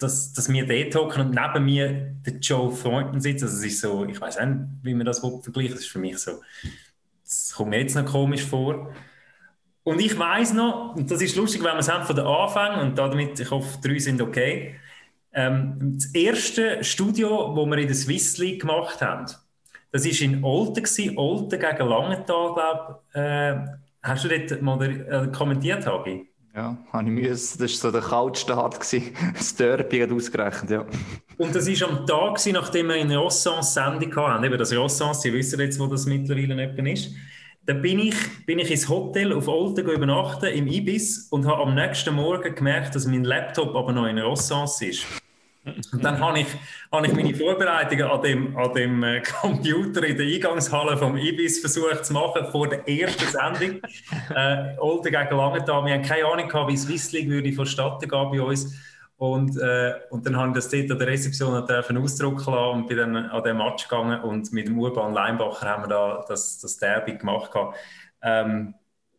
[0.05, 3.43] dass, dass wir dort hocken und neben mir der Joe Thornton sitzt.
[3.43, 5.73] Also es ist so, ich weiß nicht, wie man das vergleicht.
[5.73, 6.41] Das ist für mich so,
[7.23, 8.93] das kommt mir jetzt noch komisch vor.
[9.83, 12.81] Und ich weiß noch, und das ist lustig, wenn wir es haben von den Anfängen,
[12.81, 14.77] und damit, ich hoffe, drei sind okay.
[15.33, 19.27] Ähm, das erste Studio, das wir in der Swiss League gemacht haben,
[19.93, 23.21] das war in Olten, Olten gegen Langenthal, glaube ich.
[23.21, 23.57] Äh,
[24.03, 26.29] hast du dort moder- äh, kommentiert, Hagi?
[26.55, 27.59] Ja, habe ich müssen.
[27.59, 28.79] Das war so der Kaltstart.
[28.79, 29.13] gewesen.
[29.35, 30.87] Das Derby hat ausgerechnet, ja.
[31.37, 34.45] Und das war am Tag, gewesen, nachdem wir in Rossens Sendung hatten.
[34.45, 37.11] Eben das Rossens, Sie wissen jetzt, wo das mittlerweile etwa ist.
[37.67, 38.15] Dann bin ich,
[38.47, 42.95] bin ich ins Hotel auf Olten übernachten, im Ibis, und habe am nächsten Morgen gemerkt,
[42.95, 45.07] dass mein Laptop aber noch in Rossens ist.
[45.65, 46.47] Und dann habe ich,
[46.93, 51.61] habe ich meine Vorbereitungen an dem, an dem äh, Computer in der Eingangshalle vom Ibis
[51.61, 53.81] versucht zu machen vor der ersten Sendung.
[54.35, 55.85] äh, Olten gegen Langenthal.
[55.87, 58.75] Wir haben keine Ahnung gehabt, wie Swiss League würde vonstatten gehen bei uns.
[59.17, 62.87] Und, äh, und dann habe ich das dort an der Rezeption dürfen ausdrucken lassen und
[62.89, 66.59] bin dann an den Match gegangen und mit dem Urban Leinbacher haben wir da das,
[66.59, 67.51] das Derby gemacht.
[67.53, 67.79] gehabt.
[68.23, 68.75] Ähm,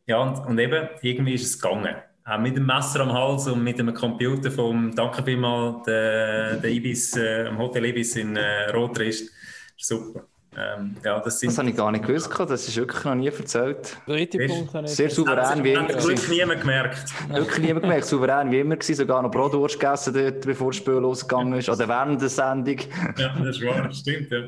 [0.06, 1.96] ja, und, und eben, irgendwie ist es gegangen.
[2.28, 6.72] Auch mit dem Messer am Hals und mit dem Computer vom, danke vielmals, der, der
[6.72, 9.32] Ibis, äh, am Hotel Ibis in äh, Rotrist.
[9.78, 10.24] Super.
[10.58, 12.32] Ähm, ja, das sind Das habe ich gar nicht gewusst.
[12.40, 13.98] Das ist wirklich noch nie erzählt.
[14.08, 15.86] Dritte Punkt Sehr souverän wie immer.
[15.88, 16.32] Glück gewesen.
[16.32, 17.14] niemand gemerkt.
[17.30, 18.06] Wirklich niemand gemerkt.
[18.06, 18.76] Souverän wie immer.
[18.78, 18.96] gewesen.
[18.96, 21.70] Sogar noch Brotwurst gegessen, dort, bevor das Spiel losgegangen ist.
[21.70, 22.78] Oder während der Sendung.
[23.18, 24.32] Ja, das ist wahr, das stimmt.
[24.32, 24.40] Ja.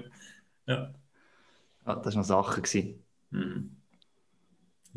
[0.65, 0.93] Ja.
[1.85, 2.63] Ja, das waren noch Sachen.
[2.63, 3.03] Gewesen.
[3.31, 3.76] Mhm.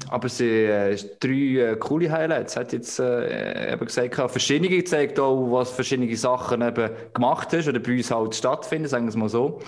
[0.09, 2.57] Aber es sind äh, drei äh, coole Highlights.
[2.57, 7.69] Hat jetzt äh, eben gesagt, gehabt, verschiedene gezeigt, auch, was verschiedene Sachen eben gemacht hast
[7.69, 9.61] oder bei uns halt stattfinden, sagen wir es mal so.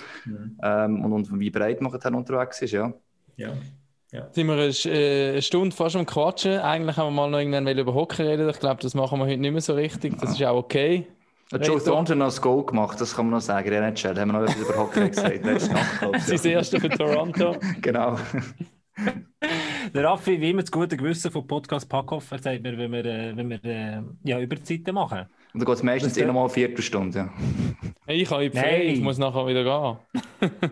[0.63, 2.93] Ähm, und, und wie breit man dann unterwegs ist, ja.
[3.37, 4.29] Ja.
[4.31, 6.59] sind wir eine, äh, eine Stunde fast am Quatschen.
[6.59, 8.49] Eigentlich haben wir mal noch irgendwann über Hockey reden.
[8.49, 10.19] Ich glaube, das machen wir heute nicht mehr so richtig.
[10.19, 11.07] Das ist auch okay.
[11.53, 11.83] Hat Joe?
[11.83, 13.71] Thornton noch das Goal gemacht, das kann man noch sagen.
[13.71, 15.45] Der NHL, haben wir noch etwas über Hockey gesagt.
[15.45, 17.57] Letzte Nacht, glaub ich, Sein erste für Toronto.
[17.83, 18.17] Genau.
[19.95, 23.05] Der Raffi, wie immer das gute Gewissen vom Podcast Packoff, er sagt mir, wenn wir,
[23.05, 25.27] äh, wenn wir äh, ja, Überzeiten machen.
[25.53, 27.19] Und dann geht es meistens eh noch mal eine Viertelstunde.
[27.19, 27.33] Ja.
[28.07, 28.95] Hey, Ich habe Ferien, Nein.
[28.97, 30.51] ich muss nachher wieder gehen.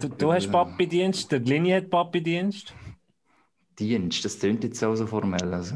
[0.00, 2.72] Du, du hast Papi-Dienst, der Linie hat Papi-Dienst.
[3.80, 5.52] Dienst, das klingt jetzt auch so formell.
[5.52, 5.74] Also.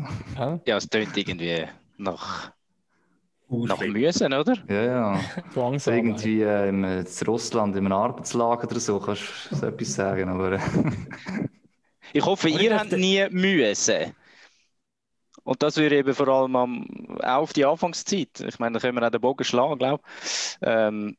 [0.64, 1.64] Ja, es tönt irgendwie
[1.98, 2.52] nach,
[3.48, 3.80] nach.
[3.80, 4.54] Müssen, oder?
[4.68, 5.20] Ja, ja.
[5.52, 6.04] Zwangsarbeit.
[6.04, 10.28] irgendwie äh, im, in Russland in einem Arbeitslager oder so, kannst du so etwas sagen.
[10.28, 10.60] Aber äh,
[12.12, 14.14] Ich hoffe, Aber ihr habt nie müssen.
[15.44, 16.86] Und das würde eben vor allem am,
[17.20, 18.40] auch auf die Anfangszeit.
[18.40, 20.58] Ich meine, da können wir auch den Bogen schlagen, glaube ich.
[20.62, 21.16] Ähm,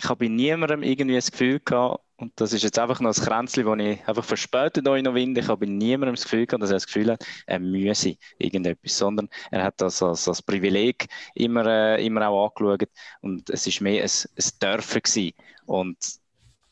[0.00, 3.24] ich habe bei niemandem irgendwie das Gefühl gehabt, und das ist jetzt einfach noch ein
[3.24, 6.62] Kränzchen, das ich einfach verspätet euch noch winde, ich habe bei niemandem das Gefühl gehabt,
[6.62, 11.06] dass er das Gefühl hat, er müsse irgendetwas, sondern er hat das als, als Privileg
[11.34, 12.88] immer, äh, immer auch angeschaut
[13.20, 15.32] und es ist mehr ein, ein Dürfen gewesen.
[15.66, 15.96] Und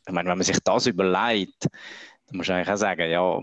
[0.08, 1.68] ich meine, wenn man sich das überlegt,
[2.26, 3.40] dann muss eigentlich auch sagen, ja,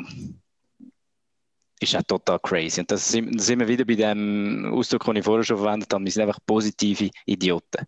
[1.79, 2.81] ist auch total crazy.
[2.81, 5.93] Und das sind, da sind wir wieder bei dem Ausdruck, den ich vorher schon verwendet
[5.93, 6.03] habe.
[6.03, 7.85] Wir sind einfach positive Idioten.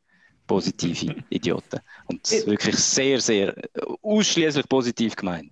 [0.47, 1.79] Positive Idioten.
[2.07, 3.55] Und das ist wirklich sehr, sehr
[4.01, 5.51] ausschließlich positiv gemeint.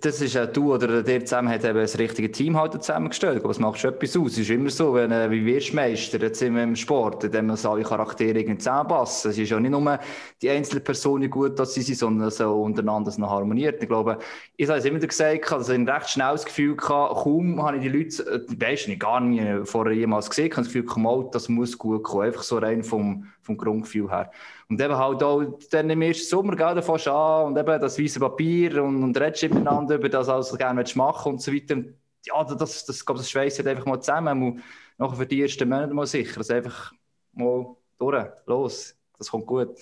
[0.00, 3.42] Das ist auch du oder der zusammen hat eben das richtige Team halt zusammengestellt.
[3.42, 4.32] Aber es macht schon etwas aus.
[4.32, 7.24] Es ist immer so, wenn, äh, wie wirst du Meister, jetzt sind wir im Sport,
[7.24, 9.32] indem wir alle Charaktere irgendwie zusammenpassen.
[9.32, 9.98] Es ist ja nicht nur
[10.40, 13.82] die einzelnen Personen gut, dass sie sind, sondern dass auch untereinander noch harmoniert.
[13.82, 14.18] Ich glaube,
[14.56, 17.78] ich habe es immer gesagt, also ich habe recht schnell das Gefühl gehabt, kaum habe
[17.78, 21.02] ich die Leute, äh, meisten nicht gar nie vorher jemals gesehen, ich habe das Gefühl,
[21.02, 22.26] mal, das muss gut kommen.
[22.26, 24.30] Einfach so rein vom, vom Grundgefühl her.
[24.68, 28.20] Und eben halt auch dann im ersten Sommer, gell, du an und eben das weiße
[28.20, 29.42] Papier und, und redest
[29.72, 31.74] miteinander über das, was du gerne machen und so weiter.
[31.74, 31.94] Und
[32.24, 34.42] ja, das, das, das, das schweißt halt einfach mal zusammen.
[34.42, 34.62] Und
[34.98, 36.38] nachher für die ersten Monate mal sicher.
[36.38, 36.92] Also einfach
[37.32, 38.94] mal durch, los.
[39.18, 39.76] Das kommt gut.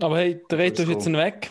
[0.00, 1.14] Aber hey, der Reto ist jetzt cool.
[1.14, 1.50] weg.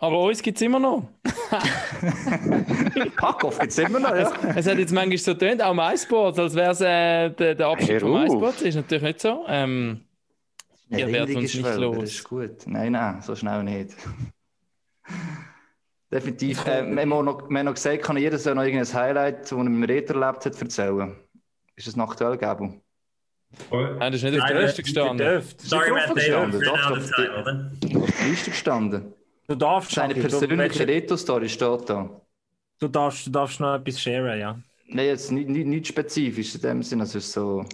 [0.00, 1.08] Aber uns gibt es immer noch.
[3.16, 4.32] Packoff gibt es immer noch, ja.
[4.54, 8.00] Es hat jetzt manchmal so getönt, auch MySports, als wäre es äh, der, der Abschied
[8.00, 8.28] von Hör auf.
[8.28, 8.62] MySports.
[8.62, 9.44] Ist natürlich nicht so.
[9.48, 10.02] Ähm,
[10.90, 11.98] Ihr werdet uns ist nicht los.
[11.98, 12.66] Das ist gut.
[12.66, 13.96] Nein, nein, so schnell nicht.
[16.10, 16.66] Definitiv.
[16.66, 19.52] Äh, wir, haben noch, wir haben noch gesagt, kann jeder soll noch irgendein Highlight, das
[19.52, 21.16] er mit dem Reto erlebt hat, erzählen.
[21.76, 22.80] Ist das noch aktuell, Gabo?
[23.70, 25.42] nein, das ist nicht auf der Liste gestanden.
[25.58, 26.60] Sorry, Matt, gestanden?
[26.60, 26.90] Doch?
[26.90, 29.14] Auf der Liste gestanden.
[29.46, 32.20] Du darfst, Seine persönliche Reto-Story steht da.
[32.80, 34.58] du, darfst, du darfst noch etwas sharen, ja.
[34.88, 37.02] Nein, jetzt nicht, nicht, nicht spezifisch in dem Sinne.
[37.02, 37.64] Also so.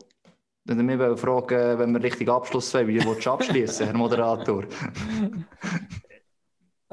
[0.67, 4.65] Wenn wollt fragen, wenn wir richtig Abschluss wollen, wie willst du abschließen, Herr Moderator?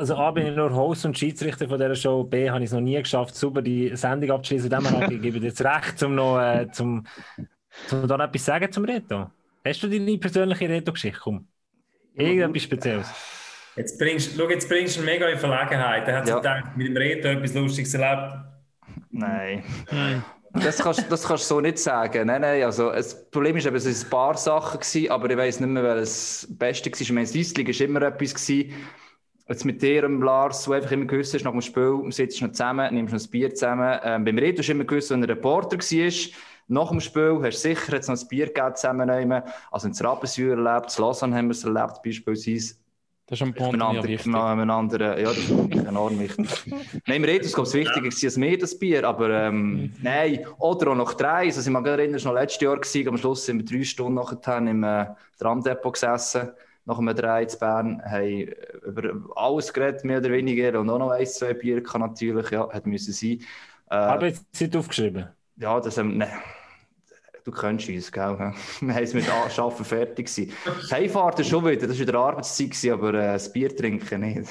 [0.02, 2.74] Also A bin ich nur Host und Schiedsrichter von dieser Show, B habe ich es
[2.74, 4.68] noch nie geschafft, super die Sendung abzuschließen.
[4.68, 7.06] Dem her gebe ich dir jetzt recht, um noch äh, zum,
[7.86, 9.30] zum da etwas sagen zum Reto.
[9.64, 11.20] Hast du deine persönliche Reto-Geschichte?
[11.24, 11.45] Komm.
[12.16, 13.08] Irgendetwas Spezielles.
[13.76, 16.08] Jetzt bringst, schau, jetzt bringst du ihn mega in Verlegenheit.
[16.08, 16.39] Er hat sich Ja.
[16.39, 18.34] gedacht, mit dem Reto etwas Lustiges erlebt.
[19.12, 19.64] Nein.
[20.54, 22.26] Das kannst, das kannst du so nicht sagen.
[22.26, 25.38] Nein, nein, also, das Problem ist eben, es waren ein paar Sachen, gewesen, aber ich
[25.38, 27.02] weiß nicht mehr, welches das Beste war.
[27.02, 28.34] Ich meine, das Eisling war immer etwas.
[28.34, 28.74] Gewesen.
[29.52, 32.54] Jetzt mit dir, Lars, du einfach immer gewusst hast, nach dem Spiel sitzt du noch
[32.54, 33.99] zusammen, nimmst noch ein Bier zusammen.
[34.02, 36.32] Ähm, beim Redo hast du immer gewusst, wenn er Reporter war,
[36.70, 39.10] nach dem Spiel hast du sicher jetzt noch ein Bier gegeben zusammen.
[39.10, 39.43] nehmen.
[39.70, 42.76] Also in Rapperswil erlebt, in Lausanne haben wir es erlebt, beispielsweise.
[43.28, 44.26] Das ist am Mit Ponten ja wichtig.
[44.26, 46.47] mit einem anderen, ja, das ist enorm wichtig.
[47.06, 50.91] nein, im Redo ist es wichtiger gewesen als mir das Bier, aber ähm, nein, oder
[50.91, 51.47] auch noch drei.
[51.47, 53.84] Also, ich mag erinnern, es war noch letztes Jahr, gewesen, am Schluss sind wir drei
[53.84, 56.52] Stunden nachher im äh, Tramdepot gesessen,
[56.86, 58.50] nach einem Drei in Bern, haben
[58.86, 62.70] über alles geredet, mehr oder weniger, und auch noch ein, zwei Bier kann natürlich, ja,
[62.72, 63.40] hat müssen sein.
[63.90, 65.28] Äh, Arbeitszeit aufgeschrieben.
[65.58, 66.32] ja, das haben nein.
[67.44, 68.38] Du kennst uns, gell?
[68.82, 70.54] Wir haben mit Arbeiten fertig gewesen.
[70.66, 74.50] Die Heimfahrt schon wieder, das war wieder Arbeitszeit, gewesen, aber äh, das Bier trinken nicht.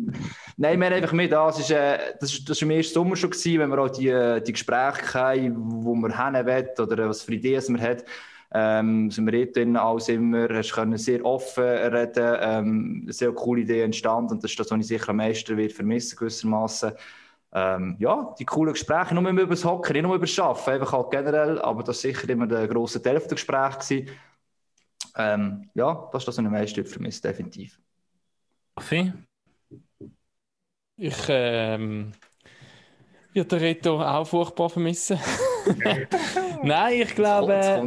[0.56, 3.16] Nein, wir haben einfach mit, das ist, äh, das ist, das ist im ersten Sommer
[3.16, 7.08] schon gewesen, wenn wir auch die, äh, die Gespräche haben, wo man hin will oder
[7.08, 8.04] was für Ideen man hat.
[8.52, 13.60] Ähm, sind wir dort drin alles immer, hast können sehr offen reden, ähm, sehr coole
[13.60, 16.92] Idee entstanden und das ist das, was ich sicher am meisten wird vermissen gewissermaßen.
[17.52, 20.92] Ähm, ja, die coolen Gespräche, nur über das Hocken, nicht nur über das Arbeiten, einfach
[20.92, 24.06] halt generell, aber das war sicher immer der grosse Teil der Gespräche.
[25.16, 27.80] Ähm, ja, das ist das, was ich am meisten vermisse, definitiv.
[28.74, 29.12] Affi?
[30.96, 32.12] Ich ähm,
[33.32, 35.18] werde den Reto auch furchtbar vermissen.
[36.62, 37.82] Nein, ich glaube, äh,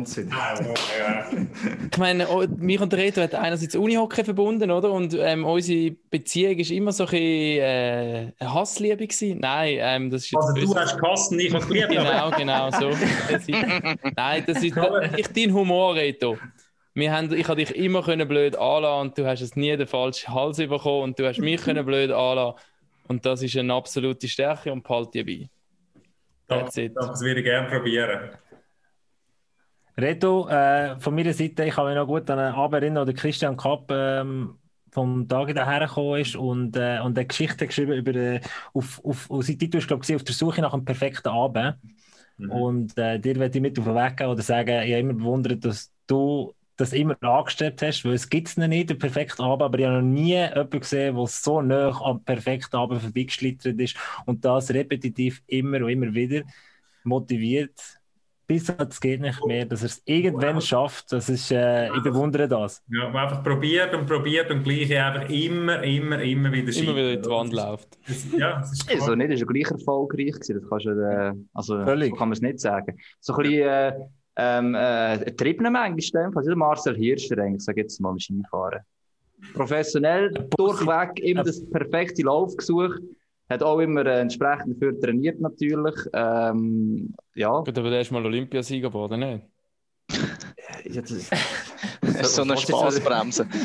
[1.91, 4.91] ich meine, mich und der Reto hat einerseits Unihockey verbunden, oder?
[4.91, 9.39] Und ähm, unsere Beziehung ist immer so ein bisschen äh, Hassliebe gewesen.
[9.39, 10.80] Nein, ähm, das ist jetzt Also, du böse.
[10.80, 11.89] hast Kosten, ich habe geliebt.
[11.89, 12.89] Genau, genau, so.
[13.30, 13.65] Das ist,
[14.15, 14.76] nein, das ist
[15.17, 16.38] ich, dein Humor, Reto.
[16.95, 19.88] Wir haben, ich habe dich immer können blöd anlassen und du hast es nie den
[19.88, 22.59] falschen Hals bekommen und du hast mich können blöd anlassen.
[23.07, 25.49] Und das ist eine absolute Stärke und behalte die bei.
[26.47, 26.93] That's it.
[26.95, 28.32] Das würde ich gerne probieren.
[29.98, 33.06] Reto, äh, von meiner Seite, ich kann mich noch gut an einen Abend erinnern, wo
[33.06, 34.58] der Christian Kapp ähm,
[34.91, 38.41] vom Tag daher gekommen ist und, äh, und eine Geschichte geschrieben über, äh,
[38.74, 41.76] auf, auf, auf sein Titel glaube ich, auf der Suche nach einem perfekten Abend.
[42.48, 45.14] Und äh, dir werde ich mit auf den Weg gehen oder sagen, ich habe immer
[45.14, 49.44] bewundert, dass du das immer angestrebt hast, weil es gibt es noch nicht, den perfekten
[49.44, 53.80] Abend, aber ich habe noch nie jemanden gesehen, der so nah am perfekten Abend vorbeigeschlittert
[53.80, 56.44] ist und das repetitiv immer und immer wieder
[57.04, 57.80] motiviert,
[58.48, 61.12] bis es geht nicht mehr, dass er es irgendwann schafft.
[61.12, 62.82] Das ist, äh, ich bewundere das.
[62.89, 67.12] Ja, man einfach probiert und probiert und gleich einfach immer, immer, immer wieder Immer wieder
[67.14, 67.30] in die.
[67.30, 67.98] Wand Das läuft.
[68.08, 70.60] ist- Ja, das ist Also nicht, ist ja gleich erfolgreich gewesen.
[70.62, 72.10] Das kannst du, äh, also, Völlig.
[72.12, 72.98] so kann man es nicht sagen.
[73.20, 73.94] So ein bisschen, äh,
[74.36, 78.82] ähm, äh, Triebner manchmal, also Marcel Hirscher eigentlich, sag jetzt mal Skifahren.
[79.54, 83.00] Professionell, durchweg, immer das perfekte Lauf gesucht.
[83.50, 85.96] Hat auch immer äh, entsprechend dafür trainiert natürlich.
[86.14, 89.44] Ähm, ja, Gut, aber der ist mal Olympiasieger geworden, nicht?
[90.86, 91.32] ja, das, ist
[92.36, 92.58] so eine?
[92.58, 93.48] Spaßbremse.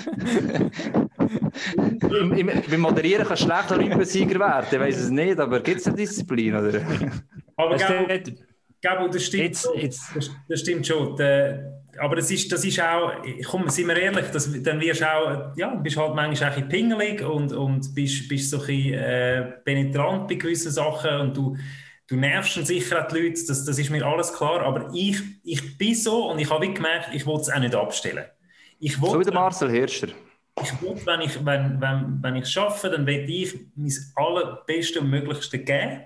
[1.76, 5.80] Im, im, beim Moderieren kannst du schlecht Olympiasieger werden, ich weiß es nicht, aber gibt
[5.80, 6.54] es eine Disziplin?
[6.54, 6.80] Oder?
[7.56, 8.06] Aber Gabo,
[8.80, 9.44] Gabo, das stimmt.
[9.44, 11.16] Jetzt, jetzt, Das, das stimmt schon.
[11.16, 13.12] Der, aber das ist, das ist auch,
[13.46, 16.68] komm, sind wir ehrlich, das, dann wirst du auch, ja, bist halt manchmal auch ein
[16.68, 21.36] bisschen pingelig und, und bist, bist so ein bisschen äh, penetrant bei gewissen Sachen und
[21.36, 21.56] du,
[22.06, 25.20] du nervst dann sicher auch die Leute, das, das ist mir alles klar, aber ich,
[25.44, 28.24] ich bin so und ich habe gemerkt, ich will es auch nicht abstellen.
[28.80, 30.08] Ich So wie will, der Marcel Hirscher.
[30.62, 35.00] ich will wenn ich wenn, wenn, wenn ich es schaffe, dann will ich mein allerbeste
[35.00, 36.02] und Möglichste geben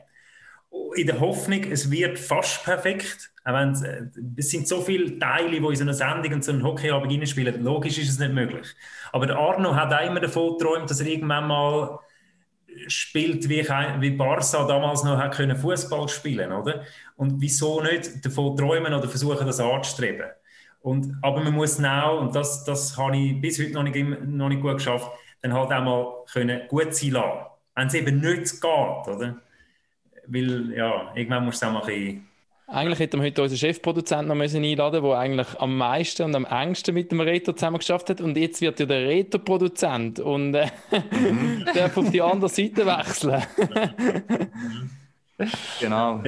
[0.95, 3.33] in der Hoffnung, es wird fast perfekt.
[3.45, 6.63] Auch äh, es sind so viele Teile, die in so einer Sendung und so einen
[6.63, 7.63] Hockeyabend reinspielen.
[7.63, 8.69] Logisch ist es nicht möglich.
[9.13, 11.99] Aber der Arno hat auch immer davon geträumt, dass er irgendwann mal
[12.87, 13.67] spielt, wie,
[14.01, 16.85] wie Barca damals noch Fußball spielen, oder?
[17.17, 20.27] Und wieso nicht davon träumen oder versuchen, das anzustreben?
[20.81, 24.49] Und, aber man muss now, und das, das habe ich bis heute noch nicht, noch
[24.49, 25.11] nicht gut geschafft,
[25.41, 27.47] dann halt auch mal können gut sein lassen.
[27.75, 29.37] Wenn es eben nicht geht, oder?
[30.33, 32.29] Weil, ja, irgendwann musst du es auch mal ein bisschen...
[32.69, 36.47] Eigentlich hätten wir heute unseren Chefproduzenten noch müssen einladen der eigentlich am meisten und am
[36.47, 38.23] engsten mit dem Reto zusammen geschafft hat.
[38.23, 40.69] Und jetzt wird ja der Reto-Produzent und äh,
[41.75, 43.43] darf auf die andere Seite wechseln.
[45.81, 46.23] Genau.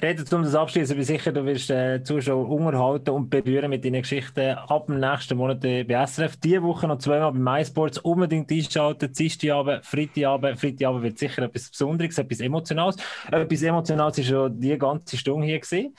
[0.00, 0.96] Red, redet um das Abschließen.
[0.96, 5.36] Bin sicher, du wirst äh, Zuschauer unterhalten und berühren mit deinen Geschichten ab dem nächsten
[5.36, 6.36] Monat äh, bei SRF.
[6.36, 7.98] Diese Woche noch zweimal bei MySports.
[7.98, 9.12] Unbedingt einschalten.
[9.12, 10.60] Dienstagabend, Freitagabend.
[10.60, 12.96] Freitagabend wird sicher etwas Besonderes, etwas Emotionales.
[13.30, 15.58] Etwas Emotionales war schon die ganze Stunde hier.
[15.58, 15.94] Gewesen.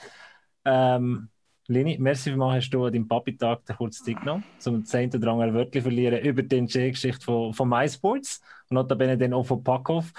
[0.64, 1.28] Ähm,
[1.66, 5.14] Lini, merci vielmals, hast du an deinem Papi-Tag den kurzen Zeit genommen, um das eine
[5.14, 8.40] oder andere Wörtchen verlieren über die Geschichte von, von MySports
[8.70, 10.12] und notabene dann auch von Packhoff.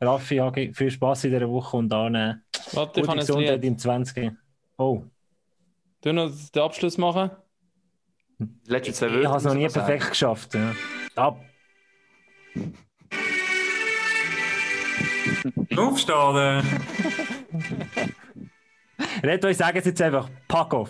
[0.00, 2.34] Raffi, Hagi, viel Spaß in dieser Woche und dann äh,
[2.72, 4.32] Warte, ich gute Gesundheit im 20.
[4.76, 5.02] Oh,
[6.00, 7.30] Du noch den Abschluss machen?
[8.38, 10.54] Die letzten zwei ich Wörter habe es noch nie perfekt geschafft.
[10.54, 10.74] Ja.
[11.16, 11.40] Ab.
[15.76, 16.62] Aufstehen!
[19.22, 20.88] Red euch, sagen es jetzt einfach, Packhoff.